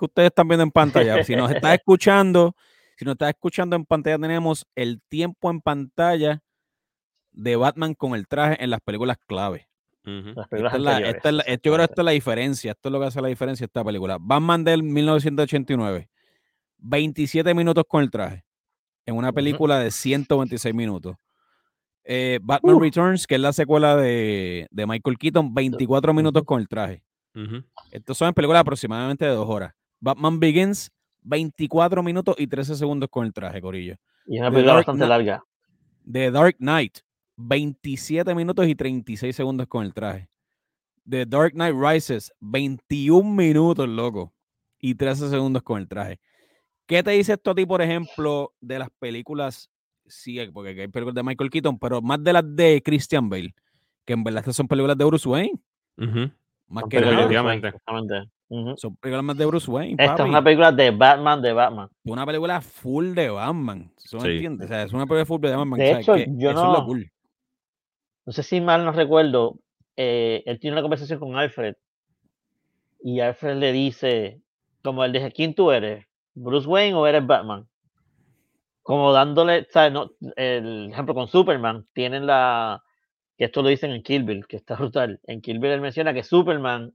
[0.00, 1.22] que ustedes están viendo en pantalla.
[1.22, 2.56] si nos está escuchando,
[2.96, 6.42] si nos está escuchando en pantalla, tenemos el tiempo en pantalla
[7.32, 9.68] de Batman con el traje en las películas clave.
[10.04, 10.32] Ujú.
[10.34, 12.10] Las películas Esta es la- anteriores, esta es la- yo creo que esta es la
[12.10, 12.70] diferencia.
[12.72, 14.16] Esto es lo que hace la diferencia esta película.
[14.20, 16.08] Batman del 1989.
[16.78, 18.44] 27 minutos con el traje.
[19.06, 21.16] En una película de 126 minutos.
[22.04, 22.80] Eh, Batman Uh.
[22.80, 27.02] Returns, que es la secuela de, de Michael Keaton, 24 minutos con el traje.
[27.34, 27.62] Ujú.
[27.90, 29.74] Estos son películas aproximadamente de dos horas.
[30.00, 30.90] Batman Begins,
[31.22, 33.96] 24 minutos y 13 segundos con el traje, Corillo.
[34.26, 35.44] Y es una The película Dark bastante Knight- larga.
[36.10, 36.98] The Dark Knight,
[37.36, 40.28] 27 minutos y 36 segundos con el traje.
[41.08, 44.32] The Dark Knight Rises, 21 minutos, loco,
[44.78, 46.18] y 13 segundos con el traje.
[46.86, 49.70] ¿Qué te dice esto a ti, por ejemplo, de las películas?
[50.06, 53.54] Sí, porque hay películas de Michael Keaton, pero más de las de Christian Bale,
[54.04, 55.60] que en verdad estas son películas de Bruce Wayne,
[55.98, 56.30] Ujú.
[56.68, 57.28] más Son que nada.
[58.76, 60.22] Son películas más de Bruce Wayne, Esta papi.
[60.22, 61.88] es una película de Batman, de Batman.
[62.04, 63.92] una película full de Batman.
[63.96, 64.64] ¿sí entiendes?
[64.66, 65.78] O sea, es una película full de Batman.
[65.78, 67.10] De hecho, yo eso es lo no- cool.
[68.26, 69.56] No sé si mal no recuerdo,
[69.96, 71.74] eh, él tiene una conversación con Alfred
[73.02, 74.40] y Alfred le dice,
[74.82, 76.06] como él dice, ¿quién tú eres?
[76.34, 77.66] ¿Bruce Wayne o eres Batman?
[78.82, 79.92] Como dándole, ¿sabes?
[79.92, 82.82] No, el ejemplo con Superman, tienen la,
[83.38, 85.20] que esto lo dicen en Kill Bill, que está brutal.
[85.24, 86.92] En Kill Bill él menciona que Superman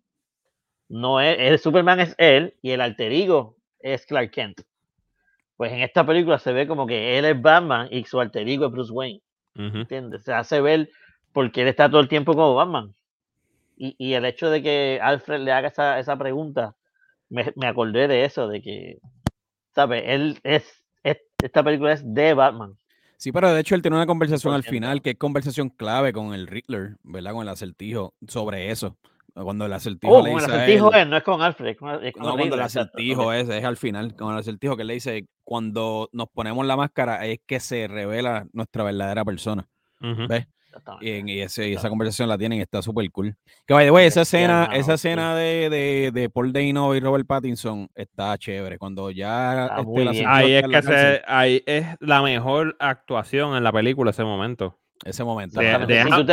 [0.90, 4.62] no es, el Superman es él y el alter ego es Clark Kent.
[5.58, 8.66] Pues en esta película se ve como que él es Batman y su alter ego
[8.66, 9.22] es Bruce Wayne.
[9.56, 10.24] ¿entiendes?
[10.24, 10.90] Se hace ver
[11.32, 12.94] porque él está todo el tiempo como Batman.
[13.78, 16.76] Y, y el hecho de que Alfred le haga esa, esa pregunta,
[17.30, 19.00] me, me acordé de eso, de que,
[19.74, 20.04] ¿sabes?
[20.06, 22.78] Él es, es- esta película es de Batman.
[23.18, 24.70] Sí, pero de hecho él tiene una conversación al 100%.
[24.70, 27.32] final que es conversación clave con el Riddler, ¿verdad?
[27.32, 28.98] Con el acertijo sobre eso.
[29.44, 31.68] Cuando el acertijo Oh, le el dice a acertijo él- es, no es con Alfred,
[31.68, 34.78] es con, es con no, cuando el acertijo es, es al final, con el acertijo
[34.78, 39.68] que le dice, cuando nos ponemos la máscara es que se revela nuestra verdadera persona.
[40.00, 40.48] ¿Ves?
[41.00, 43.36] Y, ese- y esa conversación la tienen y está súper cool.
[43.66, 47.26] Que vaya, güey, esa Bestial, escena, esa escena de, de, de Paul Dano y Robert
[47.26, 48.78] Pattinson está chévere.
[48.78, 53.56] Cuando ya este, el acertijo Ahí es la que se, ahí es la mejor actuación
[53.56, 54.78] en la película ese momento.
[55.06, 55.60] Ese momento.
[55.60, 55.86] De, de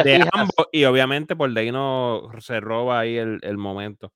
[0.03, 4.13] de ambos, y obviamente por Deino se roba ahí el, el momento.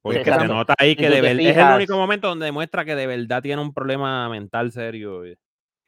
[0.00, 2.94] Porque se nota ahí que de te ver- es el único momento donde demuestra que
[2.96, 5.22] de verdad tiene un problema mental serio.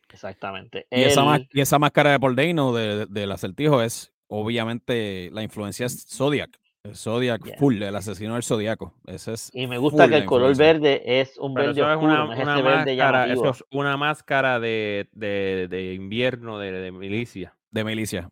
[0.09, 0.87] Exactamente.
[0.91, 5.31] Y esa, más- Él- y esa máscara de Paul Dano de- del acertijo es, obviamente,
[5.33, 6.59] la influencia es Zodiac.
[6.85, 7.57] el Zodiac Yeah.
[7.59, 8.95] full, el asesino del Zodiaco.
[9.07, 11.97] Ese es y me gusta que el color verde es un Pero verde eso es
[11.97, 13.43] oscuro, una, no es una ese verde máscara, llamativo.
[13.43, 17.57] eso es una máscara de, de, de invierno, de, de milicia.
[17.75, 18.29] De milicia.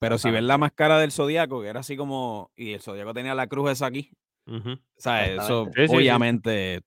[0.00, 2.50] Pero si ves la máscara del Zodiaco, que era así como.
[2.56, 4.10] Y el Zodiaco tenía la cruz esa aquí.
[4.48, 4.76] Ujú.
[4.96, 5.30] ¿Sabes?
[5.30, 5.72] Eso, Exactamente.
[5.72, 5.96] Sí, sí, sí.
[5.96, 6.80] obviamente,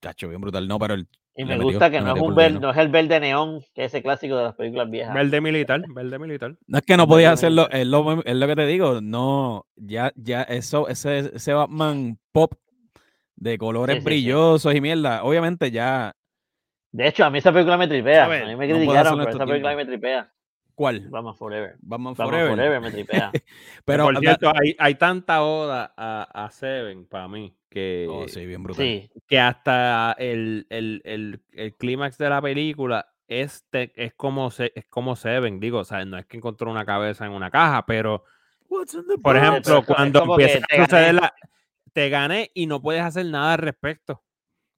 [0.00, 0.66] cacho, bien brutal.
[0.66, 2.88] No, pero el, Y me metió, gusta que no es un verde, no es el
[2.88, 5.14] verde neón, que es ese clásico de las películas viejas.
[5.14, 6.56] Verde militar, verde militar.
[6.66, 10.10] No es que no podías hacerlo, es lo, es lo que te digo, no, ya,
[10.16, 12.54] ya, eso, ese, ese Batman pop
[13.36, 14.06] de colores Sí, sí, sí.
[14.06, 16.16] brillosos y mierda, obviamente ya,
[16.92, 18.24] De hecho, a mí esa película me tripea.
[18.24, 20.32] A mí me criticaron, pero esa película me tripea.
[20.74, 21.08] ¿Cuál?
[21.08, 21.76] Batman Forever.
[21.80, 22.50] Batman Batman Forever.
[22.56, 23.32] Forever, me tripea.
[23.84, 28.44] Pero, Por cierto, hay, hay tanta oda a, a Seven para mí que, oh, sí,
[28.46, 28.84] bien brutal.
[28.84, 34.50] sí, que hasta el, el, el, el clímax de la película es, te- es, como
[34.50, 35.58] se, es como Seven.
[35.60, 38.24] Digo, o sea, no es que encontró una cabeza en una caja, pero
[39.22, 41.34] por ejemplo, cuando empieza a suceder la.
[41.92, 44.22] Te gané y no puedes hacer nada al respecto.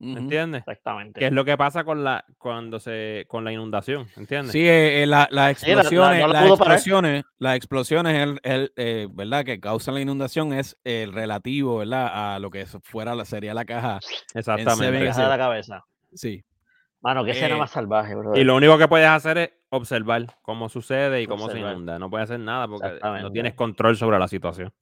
[0.00, 0.60] ¿Me entiendes?
[0.60, 1.20] exactamente.
[1.20, 4.52] Que es lo que pasa con la cuando se con la inundación, ¿entiendes?
[4.52, 8.14] Sí, eh, eh, la- las Sí, la- la- explosiones, no la las explosiones, las explosiones,
[8.22, 9.44] el, el, eh, ¿verdad?
[9.44, 12.34] Que causan la inundación es el relativo, ¿verdad?
[12.34, 14.00] A lo que fuera la, sería la caja.
[14.34, 14.84] Exactamente.
[14.84, 15.84] Seven Caja de la cabeza.
[16.12, 16.44] Sí.
[17.00, 18.34] Mano, qué escena Eh, más salvaje, bro.
[18.36, 21.98] Y lo único que puedes hacer es observar cómo sucede y cómo se inunda.
[21.98, 24.72] No puedes hacer nada porque no tienes control sobre la situación.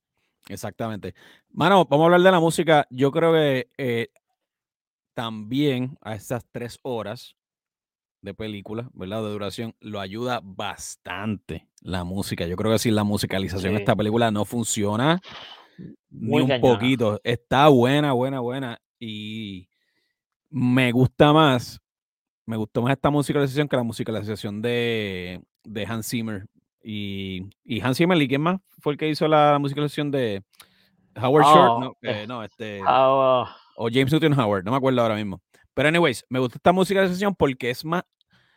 [0.48, 1.14] Exactamente.
[1.53, 2.87] Mano, vamos a hablar de la música.
[2.90, 4.09] Yo creo que eh,
[5.14, 7.37] también a estas tres horas
[8.20, 9.22] de película, ¿verdad?
[9.22, 12.46] De duración, lo ayuda bastante la música.
[12.46, 15.20] Yo creo que sin la musicalización de esta película no funciona
[16.11, 16.75] ni Muy un cañona.
[16.75, 17.20] poquito.
[17.25, 18.79] Está buena, buena, buena.
[19.01, 19.68] Y
[20.51, 21.81] me gusta más,
[22.46, 26.46] me gustó más esta musicalización que la musicalización de, de Hans Zimmer.
[26.85, 30.44] Y, y Hans Zimmer, ¿y quién más fue el que hizo la musicalización de
[31.20, 31.70] Howard Short?
[31.72, 35.16] Oh, No, eh, eh, no, este, Ah, o James Newton Howard, no me acuerdo ahora
[35.16, 35.40] mismo.
[35.74, 38.02] Pero anyways, me gusta esta musicalización porque es más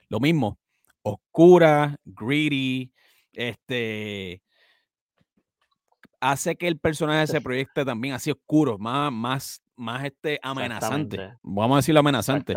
[0.10, 0.60] lo mismo,
[1.01, 2.91] oscura, greedy,
[3.34, 4.41] este
[6.19, 11.34] hace que el personaje se proyecte también así oscuro, más más más este amenazante.
[11.43, 12.56] Vamos a decirlo amenazante.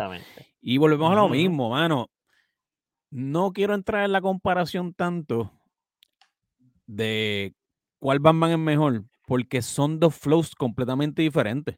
[0.61, 2.09] Y volvemos a lo mismo, mano.
[3.11, 5.51] No quiero entrar en la comparación tanto
[6.85, 7.53] de
[7.99, 11.77] cuál Batman es mejor, porque son dos flows completamente diferentes.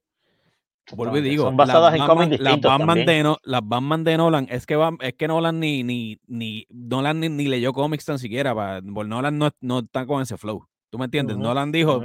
[0.95, 4.03] Vuelvo y digo, Son basadas en cómics Batman- las distintos Batman, de, no- las Batman
[4.03, 7.73] de Nolan, es que, Bam- es que Nolan ni, ni, ni, Nolan ni, ni leyó
[7.73, 10.65] cómics tan siquiera, pa- por Nolan no, no está con ese flow.
[10.89, 11.35] ¿Tú me entiendes?
[11.37, 12.01] Ujú, Nolan dijo,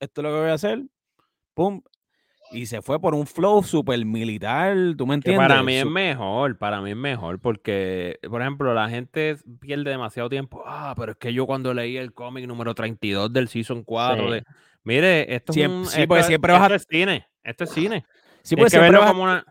[0.00, 0.82] esto es lo que voy a hacer,
[1.54, 1.82] pum,
[2.50, 5.48] y se fue por un flow super militar, ¿tú me Que entiendes?
[5.48, 10.30] para mí es mejor, para mí es mejor, porque, por ejemplo, la gente pierde demasiado
[10.30, 10.62] tiempo.
[10.66, 14.32] Ah, pero es que yo cuando leí el cómic número 32 del Season 4 Sí.
[14.34, 14.44] de...
[14.84, 15.84] Mire, esto Siem- es un...
[15.86, 18.04] sí, esto porque siempre vas a- esto es cine, esto es cine.
[18.42, 19.44] Sí, porque que siempre vas como una...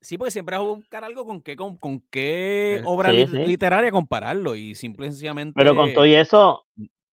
[0.00, 3.16] Sí, porque siempre vas a buscar algo con qué, con, con qué Eh, obra sí,
[3.16, 3.38] li- sí.
[3.38, 6.66] literaria compararlo y simple y sencillamente Pero con todo y eso,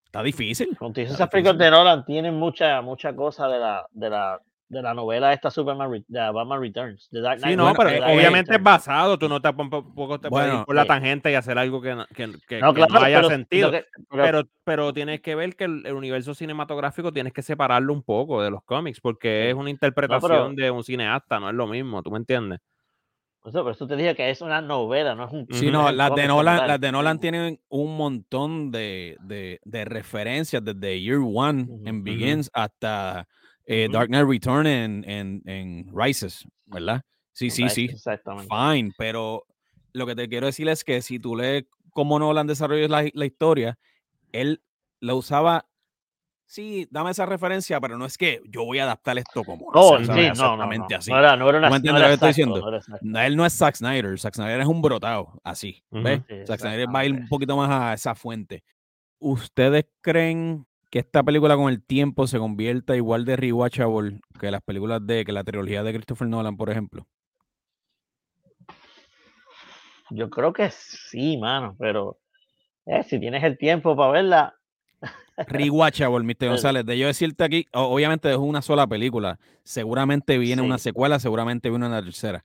[0.04, 0.76] está difícil.
[0.78, 4.10] con todo y eso, esas películas de Nolan tienen mucha, mucha cosa de la, de
[4.10, 7.10] la, de la novela esta Superman, Re- de Batman Returns.
[7.12, 9.42] De Dark Sí, Knight no, bueno, pero eh, Dark eh, obviamente es basado, tú no
[9.42, 10.88] te, tampoco te puedes ir por la sí.
[10.88, 13.70] tangente y hacer algo que no, que, que- No, que no claro, haya pero, sentido.
[13.72, 17.92] que- pero- Pero, pero tienes que ver que el, el universo cinematográfico tienes que separarlo
[17.94, 19.50] un poco de los cómics, porque Sí.
[19.50, 22.60] es una interpretación pero- de un cineasta, no es lo mismo, ¿tú me entiendes?
[23.44, 25.48] por eso, por eso te dije que es una novela, no es un.
[25.50, 30.64] Sí, no, las de Nolan, las de Nolan tienen un montón de, de- de referencias
[30.64, 32.04] desde Year One Ujú, en.
[32.04, 33.28] Begins hasta
[33.66, 33.88] eh.
[33.92, 37.02] Dark Knight Return en, en, en Rises, ¿verdad?
[37.34, 37.86] Sí, sí, sí.
[37.86, 38.54] Exactamente.
[38.54, 39.46] Fine, pero
[39.94, 43.26] lo que te quiero decir es que si tú lees cómo Nolan desarrolló la, la
[43.26, 43.78] historia,
[44.32, 44.62] él
[45.00, 45.66] la usaba.
[46.46, 49.98] Sí, dame esa referencia, pero no es que yo voy a adaptar esto como No,
[49.98, 50.88] esa- sí, no, no, no.
[50.98, 51.10] así.
[51.10, 52.60] No era, no era una ¿Tú me entiendes no lo era que estoy exacto, diciendo?
[52.60, 53.06] no era exacto.
[53.06, 54.20] No, él no es Zack Snyder.
[54.20, 55.82] Zack Snyder es un brotado, así.
[55.92, 56.22] ¿Ves?
[56.28, 58.66] Sí, Zack Snyder va a ir un poquito más a esa fuente.
[59.20, 64.62] ¿Ustedes creen que esta película con el tiempo se convierta igual de rewatchable que las
[64.62, 67.08] películas de que la trilogía de Christopher Nolan, por ejemplo?
[70.10, 72.20] Yo creo que sí, mano, pero
[72.86, 74.56] eh, si tienes el tiempo para verla,
[75.48, 76.48] Rewatchable, Mr.
[76.50, 76.86] González.
[76.86, 79.40] De yo decirte aquí, obviamente es una sola película.
[79.64, 82.44] Seguramente viene una secuela, seguramente viene una tercera.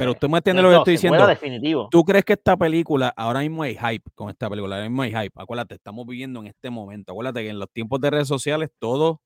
[0.00, 1.26] Pero usted me entiende No, lo que no, estoy diciendo.
[1.26, 1.88] definitivo.
[1.90, 5.10] ¿Tú crees que esta película, ahora mismo hay hype con esta película, ahora mismo hay
[5.10, 5.32] hype?
[5.40, 7.12] Acuérdate, estamos viviendo en este momento.
[7.12, 9.20] Acuérdate que en los tiempos de redes sociales, todo,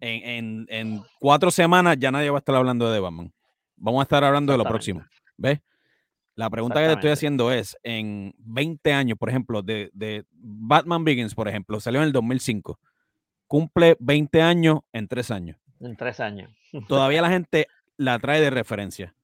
[0.00, 3.32] en, en- en cuatro semanas ya nadie va a estar hablando de Batman.
[3.76, 5.04] Vamos a estar hablando de lo próximo.
[5.36, 5.60] ¿Ves?
[6.34, 11.04] La pregunta que te estoy haciendo es, en 20 años, por ejemplo, de, de Batman
[11.04, 12.80] Begins, por ejemplo, salió en el 2005,
[13.46, 15.58] cumple 20 años en 3 años.
[15.78, 16.50] En tres años.
[16.88, 19.14] Todavía la gente la trae de referencia.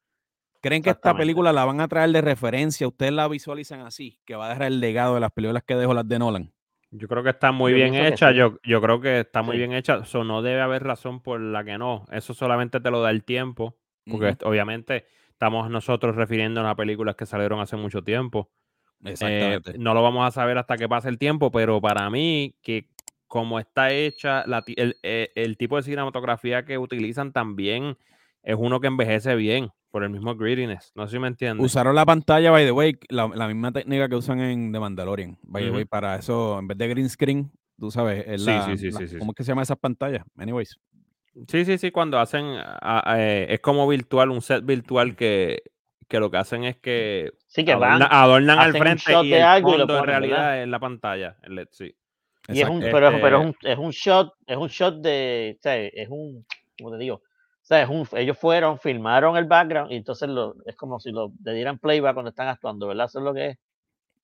[0.60, 2.88] ¿Creen que esta película la van a traer de referencia?
[2.88, 4.18] ¿Ustedes la visualizan así?
[4.24, 6.52] Que va a dejar el legado de las películas que dejó las de Nolan.
[6.90, 8.30] Yo creo que está muy Yo bien hecha.
[8.30, 8.36] sí.
[8.36, 9.58] Yo, yo creo que está muy Sí.
[9.58, 10.04] bien hecha.
[10.04, 12.06] So, no debe haber razón por la que no.
[12.10, 13.76] Eso solamente te lo da el tiempo.
[14.10, 18.50] Porque obviamente estamos nosotros refiriéndonos a películas que salieron hace mucho tiempo.
[19.04, 19.78] Eh, Exactamente.
[19.78, 22.88] no lo vamos a saber hasta que pase el tiempo, pero para mí, que
[23.26, 27.98] como está hecha, la el, eh, el tipo de cinematografía que utilizan también
[28.42, 30.92] es uno que envejece bien por el mismo grittiness.
[30.94, 31.64] No sé si me entiendes.
[31.64, 35.38] Usaron la pantalla, by the way, la, la misma técnica que usan en The Mandalorian.
[35.42, 38.64] By the way, para eso, en vez de green screen, tú sabes, es Sí, la,
[38.66, 40.24] sí, sí, la- sí, sí, ¿cómo es que se llama esas pantallas?
[40.36, 40.78] Anyways.
[41.46, 45.62] Sí, sí, sí, cuando hacen, a- a- eh, es como virtual, un set virtual que,
[46.08, 48.02] que lo que hacen es que Sí, que van.
[48.02, 50.80] adorna- adornan al frente shot y de el algo y fondo en realidad es la
[50.80, 51.94] pantalla, el LED, sí.
[52.48, 55.54] Y es un, pero, pero es Este- un, es un shot, es un shot de,
[55.58, 56.44] o sea, es un,
[56.78, 57.22] como te digo,
[57.68, 61.32] sea, es un, ellos fueron, filmaron el background y entonces lo, es como si lo
[61.44, 63.06] le dieran playback cuando están actuando, ¿verdad?
[63.06, 63.58] Eso es lo que es.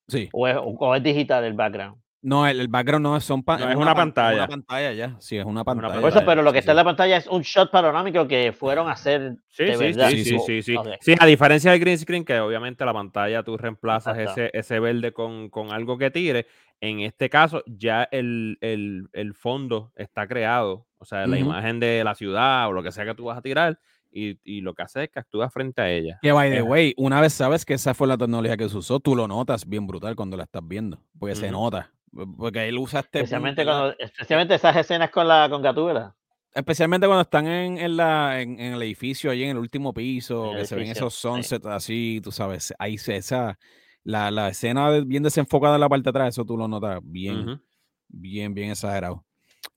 [0.07, 0.29] Sí.
[0.33, 1.97] O es, o es digital el background.
[2.21, 4.37] No, el, el background no es, son pa- No, es una pan- pantalla.
[4.37, 5.15] Una pantalla ya.
[5.19, 5.93] Sí, es una pantalla.
[5.93, 8.27] Por pantalla, eso, pero lo que Sí, está en la pantalla es un shot panorámico
[8.27, 10.09] que fueron a hacer Sí, de sí, verdad.
[10.09, 10.75] sí, sí, O- sí, sí.
[11.01, 14.41] Sí, a diferencia del green screen, que obviamente la pantalla tú reemplazas Exacto.
[14.41, 16.47] ese, ese verde con, con algo que tire.
[16.81, 20.87] En este caso, ya el, el- el fondo está creado.
[21.05, 21.45] O sea, la Ujú.
[21.45, 23.79] imagen de la ciudad o lo que sea que tú vas a tirar.
[24.11, 26.17] Y, y lo que haces es que actúas frente a ella.
[26.19, 28.77] Que by the Eh, way, una vez sabes que esa fue la tecnología que se
[28.77, 30.99] usó, tú lo notas bien brutal cuando la estás viendo.
[31.19, 31.51] Porque se Ujú.
[31.51, 31.91] nota.
[32.37, 33.19] Porque él usa este.
[33.19, 36.15] Especialmente, cuando, especialmente esas escenas con la con Gatúbela.
[36.53, 40.51] Especialmente cuando están en, en la, en, en el edificio, allí en el último piso,
[40.53, 41.27] el que se ven edificio, esos sí.
[41.27, 43.59] sunsets así, tú sabes, ahí se, esa,
[44.05, 47.41] la, la escena bien desenfocada en la parte de atrás, eso tú lo notas bien,
[47.41, 47.59] Ujú.
[48.07, 49.25] bien, bien exagerado.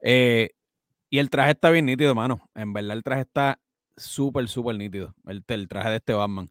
[0.01, 0.51] Eh,
[1.11, 2.49] y el traje está bien nítido, mano.
[2.55, 3.59] En verdad el traje está
[3.97, 5.15] súper, súper nítido.
[5.27, 6.51] El, el traje de este Batman.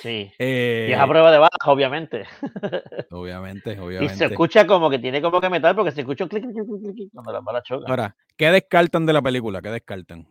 [0.00, 0.32] Sí.
[0.38, 2.24] Eh, Y es a prueba de balas, obviamente.
[3.10, 4.24] obviamente, Y se obviamente.
[4.26, 6.94] escucha como que tiene como que metal porque se escucha un clic, clic, clic, clic,
[6.94, 7.90] clic cuando las balas chocan.
[7.90, 9.60] Ahora, ¿qué descartan de la película?
[9.62, 10.26] ¿Qué descartan?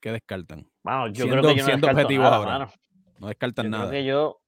[0.00, 0.66] ¿Qué descartan?
[0.82, 1.86] Mano, yo siendo- creo que yo no siendo
[2.18, 2.72] nada, ahora, mano.
[3.18, 3.90] No descartan Yo creo nada.
[3.92, 4.38] que yo...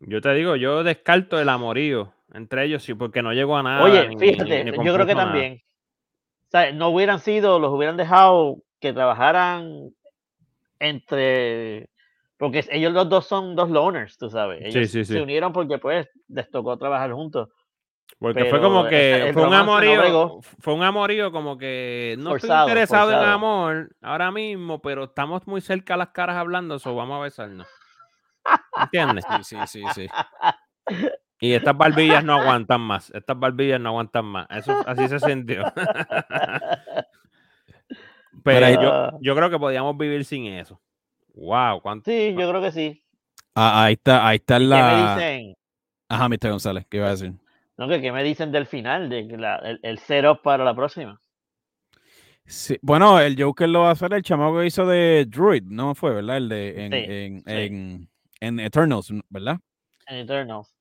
[0.00, 3.82] Yo te digo, yo descarto el amorío entre ellos, sí, porque no llegó a nada.
[3.82, 5.26] Oye, ni- fíjate, ni yo creo que nada.
[5.32, 5.60] también.
[6.48, 9.90] O sea, no hubieran sido, los hubieran dejado que trabajaran
[10.78, 11.90] entre...
[12.38, 14.60] Porque ellos los dos son dos loners, tú sabes.
[14.72, 15.12] Sí, Ellos sí, sí.
[15.12, 17.50] se unieron porque pues les tocó trabajar juntos.
[18.18, 22.68] Porque fue como que el fue un amorío, fue un amorío como que no Forzado,
[22.68, 26.94] estoy interesado en amor ahora mismo, pero estamos muy cerca a las caras hablando, eso
[26.94, 27.68] vamos a besarnos.
[28.82, 29.24] ¿Entiendes?
[29.42, 30.08] Sí, sí, sí, sí.
[31.40, 34.46] Y estas barbillas no aguantan más, estas barbillas no aguantan más.
[34.50, 35.62] Eso así se sintió.
[38.42, 40.80] pero yo, yo creo que podíamos vivir sin eso.
[41.34, 43.02] Wow, cuánto Sí, yo creo que sí.
[43.54, 45.14] Ah, ahí está, ahí está ¿Y ¿Qué me la.
[45.14, 45.54] dicen?
[46.08, 46.50] Ajá, Mr.
[46.50, 47.32] González, ¿qué iba a decir?
[47.76, 51.20] No, que qué me dicen del final, de la- el, el setup para la próxima.
[52.44, 55.94] Sí, Bueno, el Joker lo va a hacer el chamaco que hizo de Druid, ¿no
[55.94, 56.38] fue, verdad?
[56.38, 57.44] El de en, Sí, en, sí.
[57.46, 58.08] en,
[58.40, 59.58] en Eternals, ¿verdad?
[60.06, 60.74] En Eternals.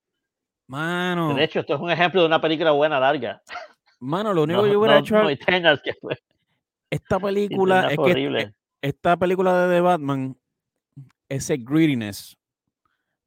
[0.67, 3.41] Mano, De hecho, esto es un ejemplo de una película buena, larga.
[3.99, 6.17] mano, lo único No, que yo hubiera no- hecho no Eternals, que fue,
[6.91, 8.51] esta película es que
[8.81, 10.37] esta película de The Batman,
[11.29, 12.37] ese greediness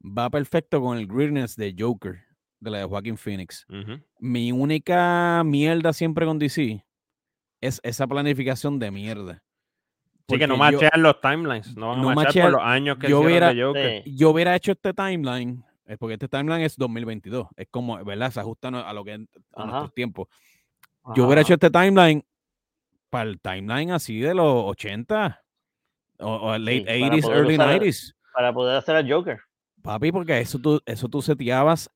[0.01, 2.19] va perfecto con el greediness de Joker,
[2.59, 3.65] de la de Joaquin Phoenix.
[4.19, 6.83] Mi única mierda siempre con DC
[7.59, 9.43] es esa planificación de mierda.
[10.29, 13.19] Sí, que no machean los timelines, no van a machear por los años que yo
[13.19, 14.03] hubiera- de Joker.
[14.05, 14.15] Sí.
[14.15, 18.31] yo hubiera hecho este timeline, eh, porque este timeline es 2022, es como, ¿verdad?
[18.31, 20.27] Se ajusta a a lo que a nuestros tiempos.
[21.15, 22.23] Yo hubiera hecho este timeline
[23.09, 25.43] para el timeline así de los 80
[26.19, 28.13] o, o late Sí, para 80s, poder early usar el- 90s.
[28.33, 29.39] para poder hacer al Joker.
[29.81, 31.89] Papi, porque eso tú, eso tú seteabas,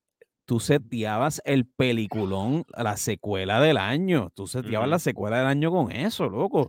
[0.45, 4.31] tú seteabas el peliculón, la secuela del año.
[4.35, 6.67] Tú seteabas la secuela del año con eso, loco.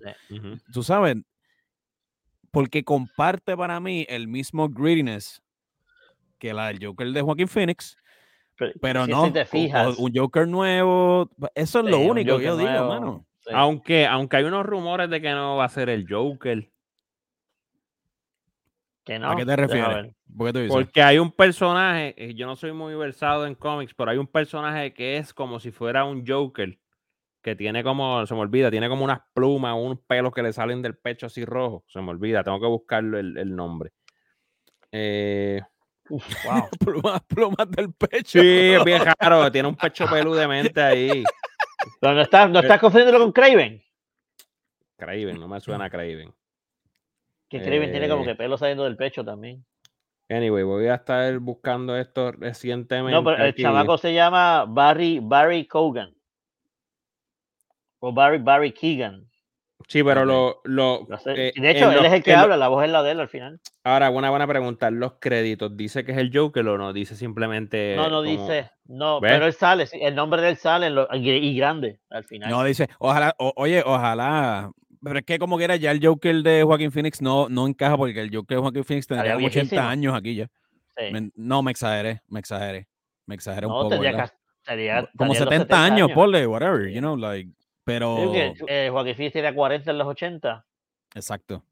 [0.73, 1.17] Tú sabes,
[2.51, 5.43] porque comparte para mí el mismo greediness
[6.39, 7.97] que la del Joker de Joaquin Phoenix,
[8.81, 9.99] pero si- no, Si te o- o fijas.
[9.99, 13.27] un Joker nuevo, eso es lo sí, único que yo digo, mano.
[13.41, 13.51] sí.
[13.55, 16.71] Aunque, aunque hay unos rumores de que no va a ser el Joker.
[19.05, 19.89] Que no, ¿A qué te refieres?
[19.89, 20.15] ver.
[20.37, 20.73] ¿Por qué tú dices?
[20.75, 24.27] Porque hay un personaje, eh, yo no soy muy versado en cómics, pero hay un
[24.27, 26.77] personaje que es como si fuera un Joker,
[27.41, 30.83] que tiene como, se me olvida, tiene como unas plumas, unos pelos que le salen
[30.83, 31.85] del pecho así rojo.
[31.87, 33.93] Se me olvida, tengo que buscarlo el, el nombre.
[34.91, 35.61] Eh,
[36.09, 36.69] Uf, wow.
[36.79, 38.41] plumas, plumas del pecho.
[38.41, 39.51] Sí, es bien raro.
[39.51, 41.25] Tiene un pecho peludo de mente ahí.
[42.01, 43.83] Pero no estás, no estás confundiéndolo con Craven.
[44.97, 46.33] Craven, no me suena a Craven.
[47.49, 49.65] Que Craven tiene como Eh, que pelo saliendo del pecho también.
[50.29, 53.13] Anyway, voy a estar buscando esto recientemente.
[53.15, 53.63] No, pero el aquí.
[53.63, 56.13] chamaco se llama Barry, Barry Cogan.
[58.01, 59.29] O Barry, Barry Keegan.
[59.89, 60.61] Sí, pero lo.
[60.65, 61.49] lo No sé.
[61.49, 63.13] eh, de hecho, él los- es el que lo- habla, la voz es la de
[63.13, 63.61] él al final.
[63.85, 64.91] Ahora, una buena pregunta.
[64.91, 66.93] Los créditos, ¿dice que es el Joker o no?
[66.93, 67.95] Dice simplemente.
[67.97, 68.71] No, no como- dice.
[68.87, 69.33] No, ¿Ves?
[69.33, 72.51] pero él sale, el nombre de él sale lo- y y grande al final.
[72.51, 74.71] No, dice, ojalá, o- oye, ojalá.
[75.03, 78.21] Pero es que como quiera, ya el Joker de Joaquín Phoenix no, no encaja porque
[78.21, 79.89] el Joker de Joaquín Phoenix tendría Estaría como 80 viejísimo.
[79.89, 80.47] años aquí ya.
[80.97, 81.13] Sí.
[81.13, 82.89] Me- no, me exageré, me exageré.
[83.27, 83.89] Me exageré un no, poco.
[83.91, 84.31] tendría estaría-
[84.65, 86.11] Como estaría en los 70 años, años.
[86.13, 86.95] ponle, whatever, Sí.
[86.95, 87.51] you know, like.
[87.87, 88.33] Pero.
[88.33, 90.67] Que, eh, Joaquín Phoenix tenía 40 en los 80.
[91.15, 91.63] Exacto.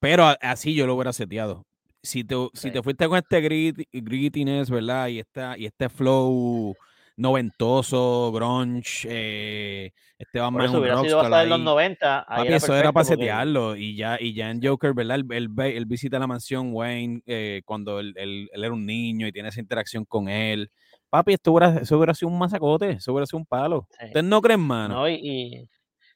[0.00, 1.64] Pero así yo lo hubiera seteado.
[2.02, 2.70] Si te, si Sí.
[2.72, 5.06] te fuiste con este grit, grittiness, ¿verdad?
[5.08, 6.74] Y, esta, y este flow
[7.16, 11.64] noventoso, grunge, eh, este es eso hubiera sido basado en los ahí.
[11.64, 12.20] 90.
[12.26, 13.76] ahí Papi, eso era para porque- setearlo.
[13.76, 15.16] Y ya, y ya en Joker, ¿verdad?
[15.16, 19.26] Él, él él visita la mansión Wayne eh, cuando él, él- él era un niño
[19.26, 20.70] y tiene esa interacción con él.
[21.12, 23.86] Papi, esto hubiera, eso hubiera sido un masacote, eso hubiera sido un palo.
[23.98, 24.06] Sí.
[24.06, 24.94] ¿Ustedes no creen, mano?
[24.94, 25.68] No, y, y-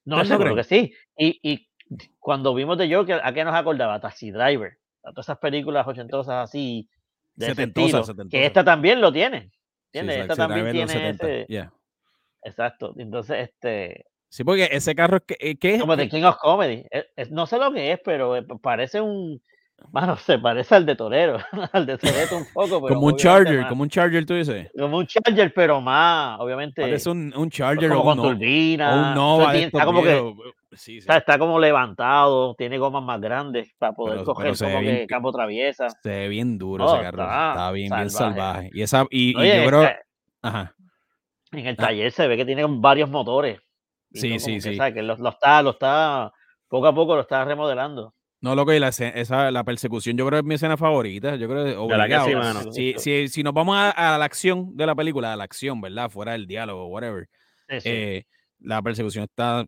[0.07, 0.91] no, ¿Ustedes no seguro que sí.
[1.19, 1.69] Y, y
[2.19, 4.01] cuando vimos de Joker, ¿a qué nos acordaba?
[4.01, 4.79] Taxi Driver.
[5.05, 6.89] A todas esas películas ochentosas así,
[7.35, 8.31] de ese estilo, setentosas.
[8.31, 9.51] que esta también lo tiene.
[9.93, 10.23] ¿Entiendes?
[10.23, 11.47] esta también tiene 70, ese...
[11.51, 11.71] yeah.
[12.43, 12.95] Exacto.
[12.97, 14.07] Entonces, este...
[14.31, 16.87] Sí, porque ese carro es que, eh, es- Como The King of Comedy.
[16.91, 19.43] Es- es- no sé lo que es, pero eh, parece un...
[19.93, 21.39] Mano, se parece al de Torero.
[21.73, 24.71] al de Torero un poco, pero como un Charger, más- como un Charger, tú dices.
[24.79, 26.83] como un Charger, pero más, obviamente...
[26.83, 28.95] Parece un, un Charger como o con no- turbina.
[28.95, 30.35] o un Nova tiene- está como que.
[30.73, 31.03] Sí, sí.
[31.03, 34.81] sea, está como levantado, tiene gomas más grandes para poder Pero- pero coger ve como
[34.81, 35.89] bien que campo traviesa.
[35.91, 37.23] Se ve bien duro No, ese carro.
[37.23, 38.71] está Está, bien, bien salvaje.
[38.75, 39.83] Y, esa, y, yo creo.
[39.83, 40.01] el ta-
[40.43, 40.75] Ajá.
[41.53, 41.83] en el Ah.
[41.87, 43.59] taller se ve que tiene varios motores.
[44.13, 44.77] Sí, sí, como que, sí.
[44.77, 44.95] ¿sabes?
[44.95, 46.33] Que lo, lo está, lo está,
[46.69, 48.13] poco a poco lo está remodelando.
[48.41, 51.37] No, loco, y la, esa, la persecución, yo creo que es mi escena favorita.
[51.37, 52.39] Yo creo que ¿Verdad que sí, obligado.
[52.39, 52.73] mano?
[52.73, 55.81] Si, si, si nos vamos a, a la acción de la película, a la acción,
[55.81, 56.11] ¿verdad?
[56.11, 57.29] Fuera del diálogo, whatever.
[57.69, 57.89] Sí, sí.
[57.89, 58.27] eh,
[58.61, 59.65] la persecución está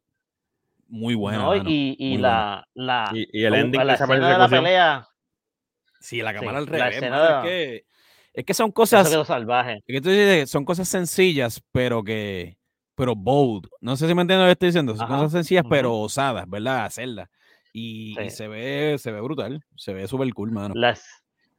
[0.86, 1.44] muy buena.
[1.44, 1.48] ¿no?
[1.56, 1.70] mano.
[1.70, 4.38] Y, y muy la, la, Y, y el ending la de esa escena de la
[4.48, 4.64] persecución.
[4.64, 5.08] pelea,
[6.00, 6.96] Sí, la cámara al revés.
[6.96, 7.86] escena mano, de- es, que,
[8.34, 9.08] es que son cosas.
[9.08, 9.82] quedó salvaje.
[9.86, 12.56] Es que tú dices, son cosas sencillas, pero que,
[12.94, 13.68] pero bold.
[13.80, 14.94] No sé si me entiendes lo que estoy diciendo.
[14.94, 16.84] Son Ajá, cosas sencillas, pero osadas, ¿verdad?
[16.84, 17.28] Hacerlas.
[17.72, 19.62] Y, se ve, se ve brutal.
[19.76, 20.74] Se ve súper cool, mano.
[20.74, 21.04] Las,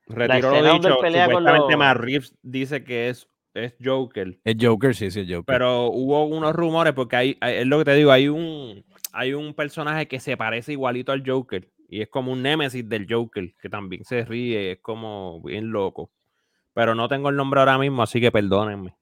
[0.07, 0.89] Retiro escena lo dicho.
[0.89, 4.39] Supuestamente los- Matt Reeves dice que es, es Joker.
[4.43, 5.45] El Joker, sí, sí, el Joker.
[5.45, 8.83] Pero hubo unos rumores porque hay, hay- es lo que te digo, hay un,
[9.13, 13.05] hay un personaje que se parece igualito al Joker y es como un némesis del
[13.09, 16.11] Joker que también se ríe, es como bien loco.
[16.73, 18.95] Pero no tengo el nombre ahora mismo, así que perdónenme.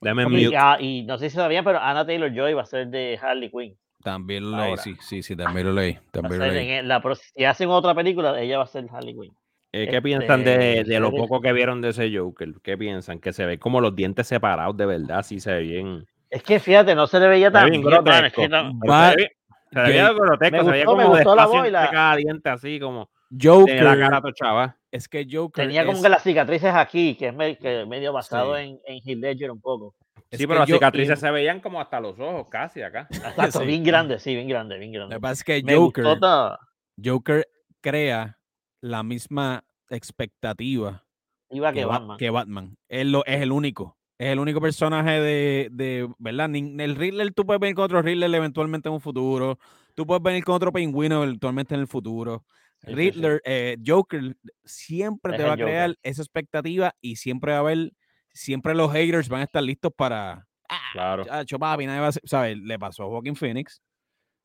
[0.00, 0.56] Deme y, mute.
[0.56, 3.50] ah, y no sé si sabían, pero Anna Taylor Joy va a ser de Harley
[3.50, 3.76] Quinn.
[4.04, 5.98] También lo leí, sí, sí, sí, también lo leí.
[6.12, 6.70] También lo leí.
[6.70, 7.02] en la,
[7.34, 9.32] si hacen otra película, ella va a ser Harley Quinn.
[9.72, 12.52] Eh, ¿Qué piensan de, este, de lo poco que vieron de ese Joker?
[12.62, 13.18] ¿Qué piensan?
[13.18, 16.06] Que se ve como los dientes separados de verdad, sí se ve bien.
[16.30, 18.48] Es que fíjate, no se le veía tan bien es que grotesco.
[18.48, 22.48] no- pero Va- se ve bien- se grotesco, se veía como despacio la- cada diente
[22.50, 26.72] así como de la Joker, cara es que Joker tenía como es- que las cicatrices
[26.72, 28.62] aquí, que es me- que medio basado Sí.
[28.62, 29.96] en, en Heath Ledger un poco.
[30.34, 33.06] Es Sí, pero las yo- cicatrices se veían como hasta los ojos, casi acá.
[33.50, 33.66] Exacto, Sí.
[33.66, 35.16] bien grande, sí, bien grande, bien Lo grande.
[35.16, 36.58] que pasa es que Me Joker, gustó.
[37.02, 37.46] Joker
[37.80, 38.38] crea
[38.80, 41.04] la misma expectativa
[41.50, 42.16] Iba que que, Ba- Batman.
[42.18, 42.76] que Batman.
[42.88, 43.96] Él lo, es el único.
[44.18, 46.48] Es el único personaje de, de ¿verdad?
[46.54, 49.58] El Riddler, tú puedes venir con otro Riddler eventualmente en un futuro.
[49.94, 52.44] Tú puedes venir con otro pingüino eventualmente en el futuro.
[52.82, 55.98] Riddler, eh, Joker, siempre Es te va a crear Joker.
[56.02, 57.92] esa expectativa y siempre va a haber,
[58.34, 60.46] siempre los haters van a estar listos para,
[60.92, 61.24] Claro.
[61.24, 62.58] chacho, papi, nadie va a ¿sabes?
[62.58, 63.80] Le pasó a Joaquin Phoenix,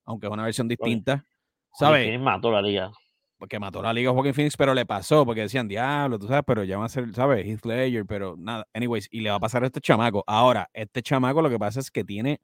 [0.06, 1.26] aunque es una versión distinta,
[1.74, 2.06] ¿sabes?
[2.06, 2.92] Phoenix mató la liga.
[3.38, 6.64] porque mató la liga Joaquin Phoenix, pero le pasó, porque decían, diablo, tú sabes, pero
[6.64, 7.46] ya va a ser, ¿sabes?
[7.46, 10.24] Heath Ledger, pero nada, anyways, y le va a pasar a este chamaco.
[10.28, 12.42] Ahora, este chamaco lo que pasa es que tiene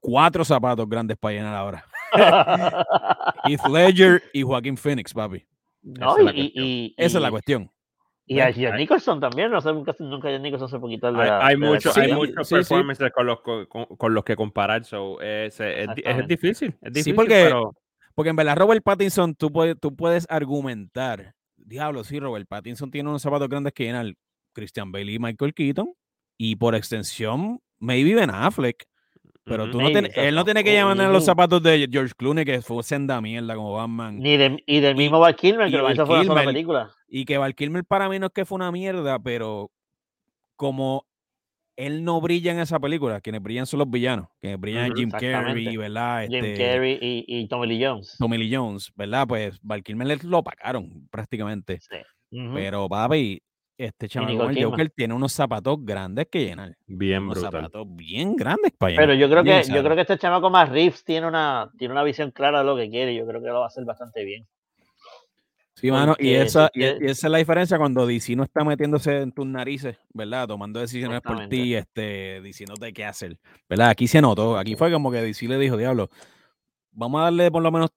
[0.00, 1.84] cuatro zapatos grandes para llenar ahora.
[3.44, 5.46] Heath Ledger y Joaquin Phoenix, papi.
[5.82, 7.70] no, Esa es la y, y, y- Esa es la y- cuestión.
[8.26, 11.20] Y a Jack Nicholson también, no sé, nunca, nunca Jack Nicholson se puede quitar de
[11.22, 12.54] Hay, la- hay mucho- hay Sí, muchos sí, sí.
[12.54, 14.84] performances con los, co- con, con los que comparar.
[14.84, 16.74] So, es, es- es, difícil.
[16.80, 17.74] Es difícil, porque- pero
[18.14, 23.08] Porque en verdad, Robert Pattinson, tú puedes, tú puedes argumentar, diablo, sí, Robert Pattinson tiene
[23.08, 24.06] unos zapatos grandes que llenar
[24.54, 25.92] Christian Bale y Michael Keaton,
[26.38, 28.86] y por extensión, maybe Ben Affleck.
[29.44, 32.44] Pero tú no tienes- él no tiene que llamar a los zapatos de George Clooney,
[32.44, 34.18] que fue senda mierda como Batman.
[34.18, 36.90] Ni de, y del mismo Val Kilmer, que lo hizo fue una película.
[37.08, 39.70] Y que Val Kilmer para mí no es que fue una mierda, pero
[40.56, 41.06] como
[41.76, 45.76] él no brilla en esa película, quienes brillan son los villanos, quienes brillan Jim Carrey.
[45.76, 46.26] ¿verdad?
[46.28, 48.16] Jim Este, Carrey y, y Tommy Lee Jones.
[48.18, 49.26] Tommy Lee Jones, ¿verdad?
[49.26, 51.80] Pues Val Kilmer lo pagaron prácticamente.
[51.80, 51.96] Sí.
[52.38, 52.54] Ujú.
[52.54, 53.42] Pero, papi,
[53.76, 54.64] este chaval Nicole el.
[54.64, 56.76] Joker tiene unos zapatos grandes que llenar.
[56.86, 57.52] Bien Unos brutal.
[57.52, 59.06] zapatos bien grandes para llenar.
[59.06, 61.92] Pero yo creo bien que yo creo que este chamaco más Reeves tiene una tiene
[61.92, 63.14] una visión clara de lo que quiere.
[63.14, 64.46] Yo creo que lo va a hacer bastante bien.
[65.76, 69.32] Sí, mano, y esa, y, esa es la diferencia cuando DC no está metiéndose en
[69.32, 70.46] tus narices, ¿verdad?
[70.46, 73.36] Tomando decisiones por ti, este, diciéndote qué hacer,
[73.68, 73.90] ¿verdad?
[73.90, 76.10] Aquí se notó, aquí fue como que DC le dijo, diablo,
[76.92, 77.90] vamos a darle por lo menos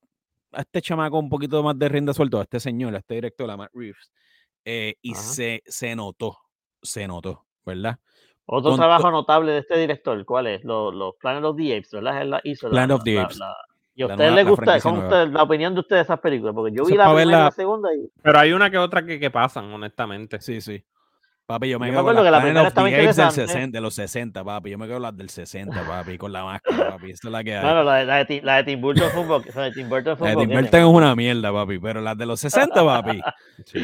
[0.52, 3.50] a este chamaco un poquito más de rienda suelta, a este señor, a este director,
[3.50, 4.12] a Matt Reeves,
[4.70, 6.38] eh, y se, se notó,
[6.82, 8.00] se notó, ¿verdad?
[8.46, 10.64] Otro Con trabajo notable de este director, ¿cuál es?
[10.66, 12.22] Los, los Planet of the Apes, ¿verdad?
[12.22, 12.68] Él la hizo.
[12.68, 13.38] la- Planet of the la- Apes.
[13.38, 13.56] la-
[13.96, 14.64] ¿Y a ustedes les gusta?
[14.66, 15.22] franquicia ¿Cómo nueva.
[15.24, 16.54] usted- la opinión de ustedes de esas películas?
[16.54, 19.20] Porque yo vi la primera y la segunda y Pero hay una que otra que,
[19.20, 20.40] que pasan, honestamente.
[20.42, 20.84] Sí, sí.
[21.48, 22.88] Papi, yo me Yo me quedo con acuerdo las que la primera of the estaba
[22.88, 23.48] Apes del interesante.
[23.48, 24.70] 60, de los 60, papi.
[24.72, 27.12] Yo me quedo con las del 60, papi, con la máscara, papi.
[27.12, 27.64] Esa es la que hay.
[27.64, 29.88] No, no, la, de- la de, Ti- la de Tim Burton boque- la de Tim
[29.88, 31.80] Burton fue La de Tim Burton es una mierda, papi.
[31.80, 33.22] Pero las de los 60, papi.
[33.66, 33.80] Sí,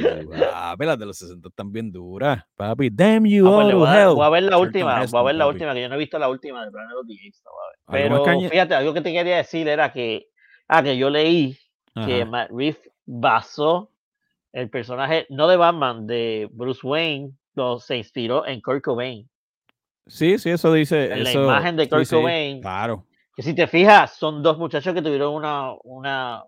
[0.52, 2.44] Papi, las de los 60 están bien duras.
[2.58, 4.10] Papi, damn you Ah, pues all to voy, a, hell.
[4.16, 5.54] voy a ver la última, voy a ver la papi.
[5.56, 7.42] última, que yo no he visto la última de Planet más
[7.90, 10.28] Pero fíjate, algo que te quería decir era que,
[10.68, 11.58] ah, que yo leí
[12.06, 12.26] que.
[12.26, 13.90] Matt Reeves basó
[14.52, 19.30] el personaje, no de Batman, de Bruce Wayne, lo, se inspiró en Kurt Cobain.
[20.08, 21.12] Sí, sí, eso dice.
[21.14, 22.62] En la imagen de Kurt sí, Cobain.
[22.62, 23.06] Claro.
[23.36, 26.44] Que si te fijas, son dos muchachos que tuvieron una, una,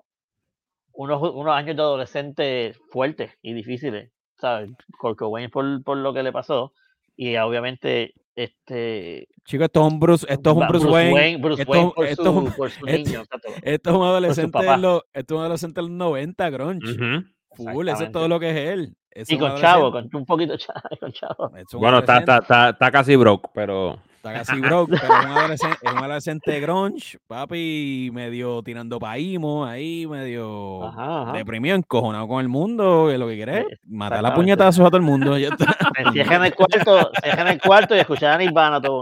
[0.93, 4.12] unos, unos años de adolescente fuertes y difíciles.
[4.38, 4.70] ¿sabes?
[4.99, 6.74] Kurt Cobain por, por lo que le pasó.
[7.16, 9.30] Y obviamente, este.
[9.45, 11.38] Chicos, esto es un Bruce, esto es un Bruce, Wayne.
[11.38, 13.24] Bruce esto- Wayne por, esto su, es un- por su esto- niño.
[13.64, 16.91] Esto es un adolescente de los, esto es un adolescente de los 90, grunge.
[16.91, 17.26] Ujú.
[17.56, 18.95] Full, eso es todo lo que es él.
[19.12, 21.51] Eso Y con Chavo, con un poquito chavo, con Chavo.
[21.74, 25.78] Bueno, está, está, está, está casi broke, pero Está casi broke, pero es un adolescente,
[25.84, 31.34] es un adolescente grunge, papi, medio tirando paímo ahí, medio Ajá, ajá.
[31.34, 34.36] deprimido, encojonado con el mundo, que lo que quiere es matar a exactamente.
[34.36, 35.38] puñetazos a todo el mundo.
[35.38, 35.78] ya está.
[36.11, 39.01] Se el cuarto, se encierra en el cuarto y escuchar a Nirvana todo.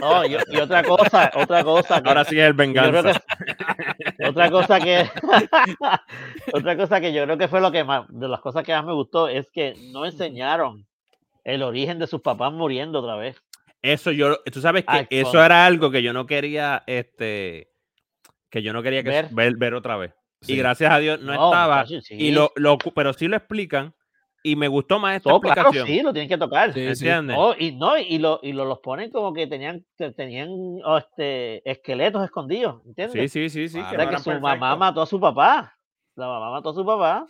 [0.00, 3.20] No, y, y otra cosa, otra cosa que, ahora sí es el venganza.
[4.16, 5.10] que otra cosa que
[6.52, 8.84] otra cosa que yo creo que fue lo que más de las cosas que más
[8.84, 10.86] me gustó es que no enseñaron
[11.44, 13.42] el origen de sus papás muriendo otra vez.
[13.82, 17.72] Eso yo, tú sabes que Ay, eso con- era algo que yo no quería, este,
[18.50, 19.28] que yo no quería que Ver.
[19.30, 20.12] ver, ver, otra vez.
[20.42, 20.54] Sí.
[20.54, 21.86] Y gracias a Dios no, estaba.
[21.86, 22.00] sí.
[22.10, 23.94] Y lo, lo, pero sí lo explican.
[24.42, 25.86] Y me gustó más esta Todo, claro, explicación.
[25.98, 26.72] sí, lo tienen que tocar.
[26.72, 27.06] Sí, sí.
[27.06, 27.36] ¿Entiendes?
[27.36, 30.48] No, y no, y lo, y lo, los ponen como que tenían, que tenían
[30.82, 33.30] oh, este, esqueletos escondidos, ¿entiendes?
[33.30, 33.78] Sí, sí, sí, sí.
[33.82, 33.90] Claro.
[33.90, 35.76] que O sea, no que su mamá mató a su papá.
[36.16, 37.26] La mamá mató a su papá.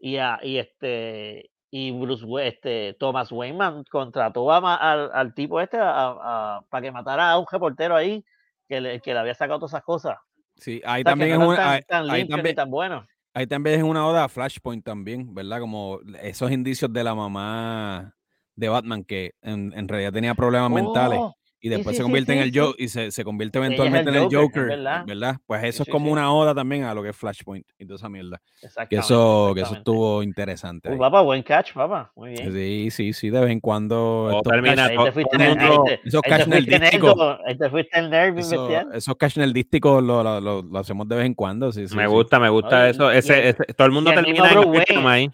[0.00, 5.76] Y, a, y este y Bruce este Thomas Wayman contrató a al, al tipo este
[5.76, 8.24] a- a- para que matara a un reportero ahí
[8.68, 10.16] que le, que le había sacado todas esas cosas.
[10.54, 12.06] Sí, ahí O sea, también es tan también, tan
[13.34, 15.58] ahí también es una oda a Flashpoint también, ¿verdad?
[15.58, 18.14] Como esos indicios de la mamá
[18.54, 21.34] de Batman que en, en realidad tenía problemas mentales Oh,
[21.64, 22.58] y después sí, se sí, convierte en sí, el sí.
[22.58, 25.04] Joker y se, se convierte es el eventualmente en el Joker, verdad.
[25.06, 25.36] ¿verdad?
[25.46, 26.12] Pues eso Sí, es como sí.
[26.12, 28.38] una oda también a lo que es Flashpoint y toda esa mierda.
[28.60, 30.90] Que Exactamente, eso, que eso estuvo interesante.
[30.90, 30.98] Uh, ahí.
[30.98, 32.12] papá, buen catch, papá.
[32.14, 32.52] Muy bien.
[32.52, 34.28] Sí, sí, sí, de vez en cuando.
[34.30, 35.58] Estos termina- Ahí te fuiste, el en-
[36.04, 37.16] esos catch te fuiste nerdísticos.
[37.16, 38.38] nerdo, ahí te fuiste el nerd
[38.94, 41.72] esos catch nerdísticos lo, lo, lo- lo hacemos de vez en cuando.
[41.72, 42.08] Sí, sí, me sí.
[42.10, 43.10] gusta, me gusta Oye, eso.
[43.10, 44.58] Ese, el- ese- todo el mundo el termina en
[44.98, 45.30] el ahí.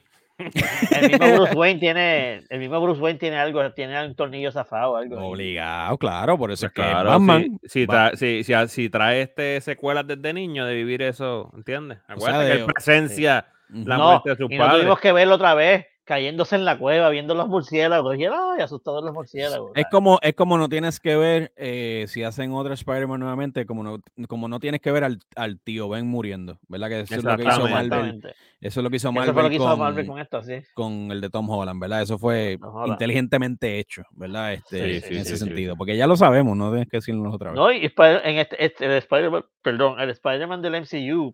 [1.01, 4.97] El mismo Bruce Wayne tiene, el mismo Bruce Wayne tiene algo, tiene un tornillo zafado,
[4.97, 5.18] algo.
[5.28, 7.59] Obligado, claro, por eso Pues es que claro, Batman.
[7.62, 11.51] si, si, va- tra- si, si, si trae este secuelas desde niño de vivir eso,
[11.57, 11.99] ¿entiendes?
[12.07, 14.78] sea, Acuérdate de- que él presencia la no, muerte de su y no padre.
[14.80, 18.19] tuvimos que verlo otra vez, cayéndose en la cueva, viendo los murciélagos.
[18.19, 19.71] Y ay, asustado de los murciélagos.
[19.77, 23.85] Es como, es como no tienes que ver, eh, si hacen otra Spider-Man nuevamente, como
[23.85, 26.89] no, como no tienes que ver al, al tío Ben muriendo, ¿verdad?
[26.89, 27.69] Que eso es lo que hizo.
[27.69, 28.21] Marvel.
[28.61, 30.43] Eso es lo que hizo Eso Marvel, fue lo que hizo con, Marvel con esto,
[30.43, 30.55] sí.
[30.75, 32.03] con el de Tom Holland, ¿verdad?
[32.03, 34.55] Eso fue inteligentemente hecho, ¿verdad?
[34.55, 35.75] Este, Sí, en sí, ese sentido.
[35.75, 35.79] sí.
[35.79, 37.57] Porque ya lo sabemos, no tienes que decirlo otra vez.
[37.57, 41.33] No, y Spider- en este, este- el Spider-Man, perdón, el Spider-Man del MCU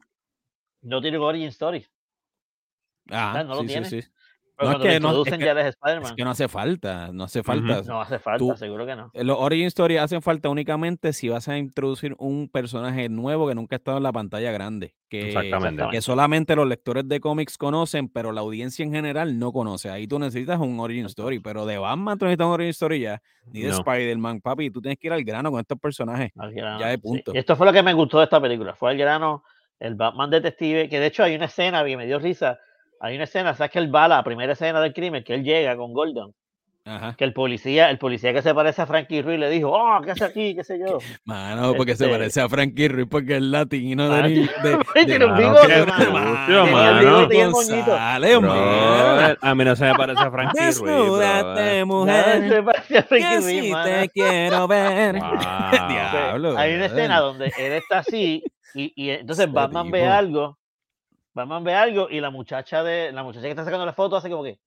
[0.82, 1.86] no tiene origin story.
[3.10, 4.06] Ah, no lo sí, sí, tiene.
[4.58, 4.58] Sí.
[4.58, 6.16] Pero No, es cuando que no- es introducen que- ya eres Es Spider-Man.
[6.16, 7.82] que no hace falta, no hace falta.
[7.82, 9.10] No hace falta, tú- seguro que no.
[9.14, 13.76] Los origin stories hacen falta únicamente si vas a introducir un personaje nuevo que nunca
[13.76, 14.94] ha estado en la pantalla grande.
[15.08, 15.84] Que, Exactamente.
[15.92, 19.88] que solamente los lectores de cómics conocen, pero la audiencia en general no conoce.
[19.90, 23.22] Ahí tú necesitas un origin story, pero de Batman tú necesitas un origin story ya,
[23.52, 23.74] ni de No.
[23.76, 24.70] Spider-Man, papi.
[24.70, 26.32] Tú tienes que ir al grano con estos personajes.
[26.36, 27.00] Al grano, Ya de sí.
[27.02, 27.32] punto.
[27.34, 28.74] Y esto fue lo que me gustó de esta película.
[28.74, 29.44] Fue el grano,
[29.78, 32.58] el Batman detective, que de hecho hay una escena que me dio risa.
[33.00, 35.44] Hay una escena, ¿sabes que él va a la primera escena del crimen, que él
[35.44, 36.32] llega con Gordon?
[36.88, 37.14] Ajá.
[37.18, 40.12] Que el policía, el policía que se parece a Frankie Ruiz le dijo, oh, ¿qué
[40.12, 40.54] hace aquí?
[40.54, 40.98] ¿Qué sé yo?
[41.24, 44.78] Mano, porque se Este- parece a Frankie Ruiz porque es latino de, ni- de,
[49.40, 50.80] a mí no se me parece a Frankie Ruiz.
[50.82, 52.48] Desnúdate, mujer.
[52.48, 53.84] se parece a Frankie si Ruiz, mano.
[53.84, 55.18] te quiero ver.
[55.18, 55.30] Wow.
[55.70, 56.56] Pues, Diablo.
[56.58, 58.42] hay una escena donde él está así
[58.74, 60.56] y, y entonces Batman ve algo,
[61.36, 64.30] Batman ve algo y la muchacha de la muchacha que está sacando la foto hace
[64.30, 64.58] como que,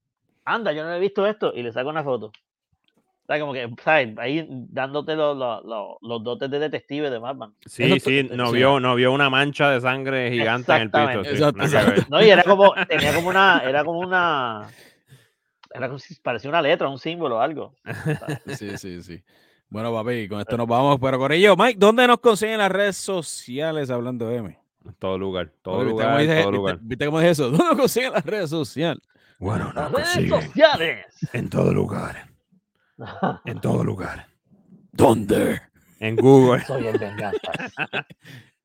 [0.46, 2.28] anda, yo no he visto esto y le saca una foto.
[2.28, 4.16] O sea, como que, ¿sabes?
[4.20, 7.56] Ahí dándote los, los, los, los dotes de detective de Batman.
[7.66, 8.58] Sí, Eso sí, no sí.
[8.58, 11.22] vio, no vio una mancha de sangre gigante en el piso.
[11.22, 11.70] Exactamente.
[11.70, 12.02] sí, Exacto.
[12.08, 14.68] No, y era como, tenía como una, era como una,
[15.74, 17.74] era como si parecía una letra, un símbolo, algo.
[18.60, 19.24] Sí, sí, sí.
[19.70, 21.00] Bueno, papi, con esto nos vamos.
[21.02, 24.69] Pero Corillo, Mike, ¿dónde nos consiguen las redes sociales hablando de M?
[24.90, 26.80] En todo lugar, todo Papi, ¿viste lugar, cómo dice- todo viste- lugar.
[26.82, 27.50] ¿Viste cómo dice eso?
[27.52, 29.04] ¿Dónde consiguen las redes sociales?
[29.40, 31.06] Bueno, nos Las redes sociales.
[31.34, 32.28] en todo lugar.
[33.46, 34.28] En todo lugar.
[34.92, 35.62] ¿Dónde?
[36.00, 36.66] En Google.
[36.66, 37.40] Soy el venganza.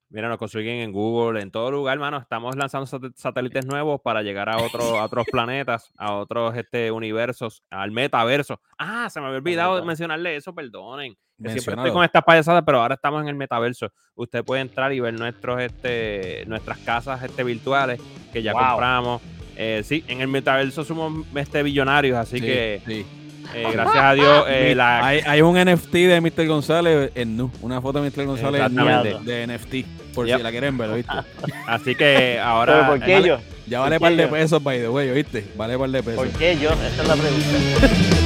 [0.08, 2.18] Mira, nos consiguen en Google, en todo lugar, hermano.
[2.18, 6.90] Estamos lanzando sat- satélites nuevos para llegar a, otro, a otros planetas, a otros este,
[6.92, 8.60] universos, al metaverso.
[8.78, 11.16] Ah, se me había olvidado mencionarle eso, perdonen.
[11.43, 13.89] Que siempre estoy con estas payasadas, pero ahora estamos en el metaverso.
[14.14, 18.01] Usted puede entrar y ver nuestros, este, nuestras casas este, virtuales
[18.32, 18.62] que ya Wow.
[18.62, 19.22] compramos.
[19.57, 23.07] Eh, sí, en el metaverso somos este, billonarios, así Sí, que sí.
[23.55, 26.47] eh, gracias a Dios eh, la, hay, hay un NFT de Mr.
[26.47, 28.26] González en nu, una foto de Mr.
[28.26, 30.37] González en nu de, de NFT, por Yep.
[30.39, 31.12] si la quieren ver, ¿viste?
[31.66, 33.39] así que ahora Pero ¿por qué yo?
[33.66, 34.30] Ya vale ¿Por par de yo?
[34.30, 35.45] pesos, by the way, ¿oíste?
[35.57, 36.16] Vale par de pesos.
[36.28, 36.70] ¿Por qué yo?
[36.70, 38.18] Esa es la pregunta.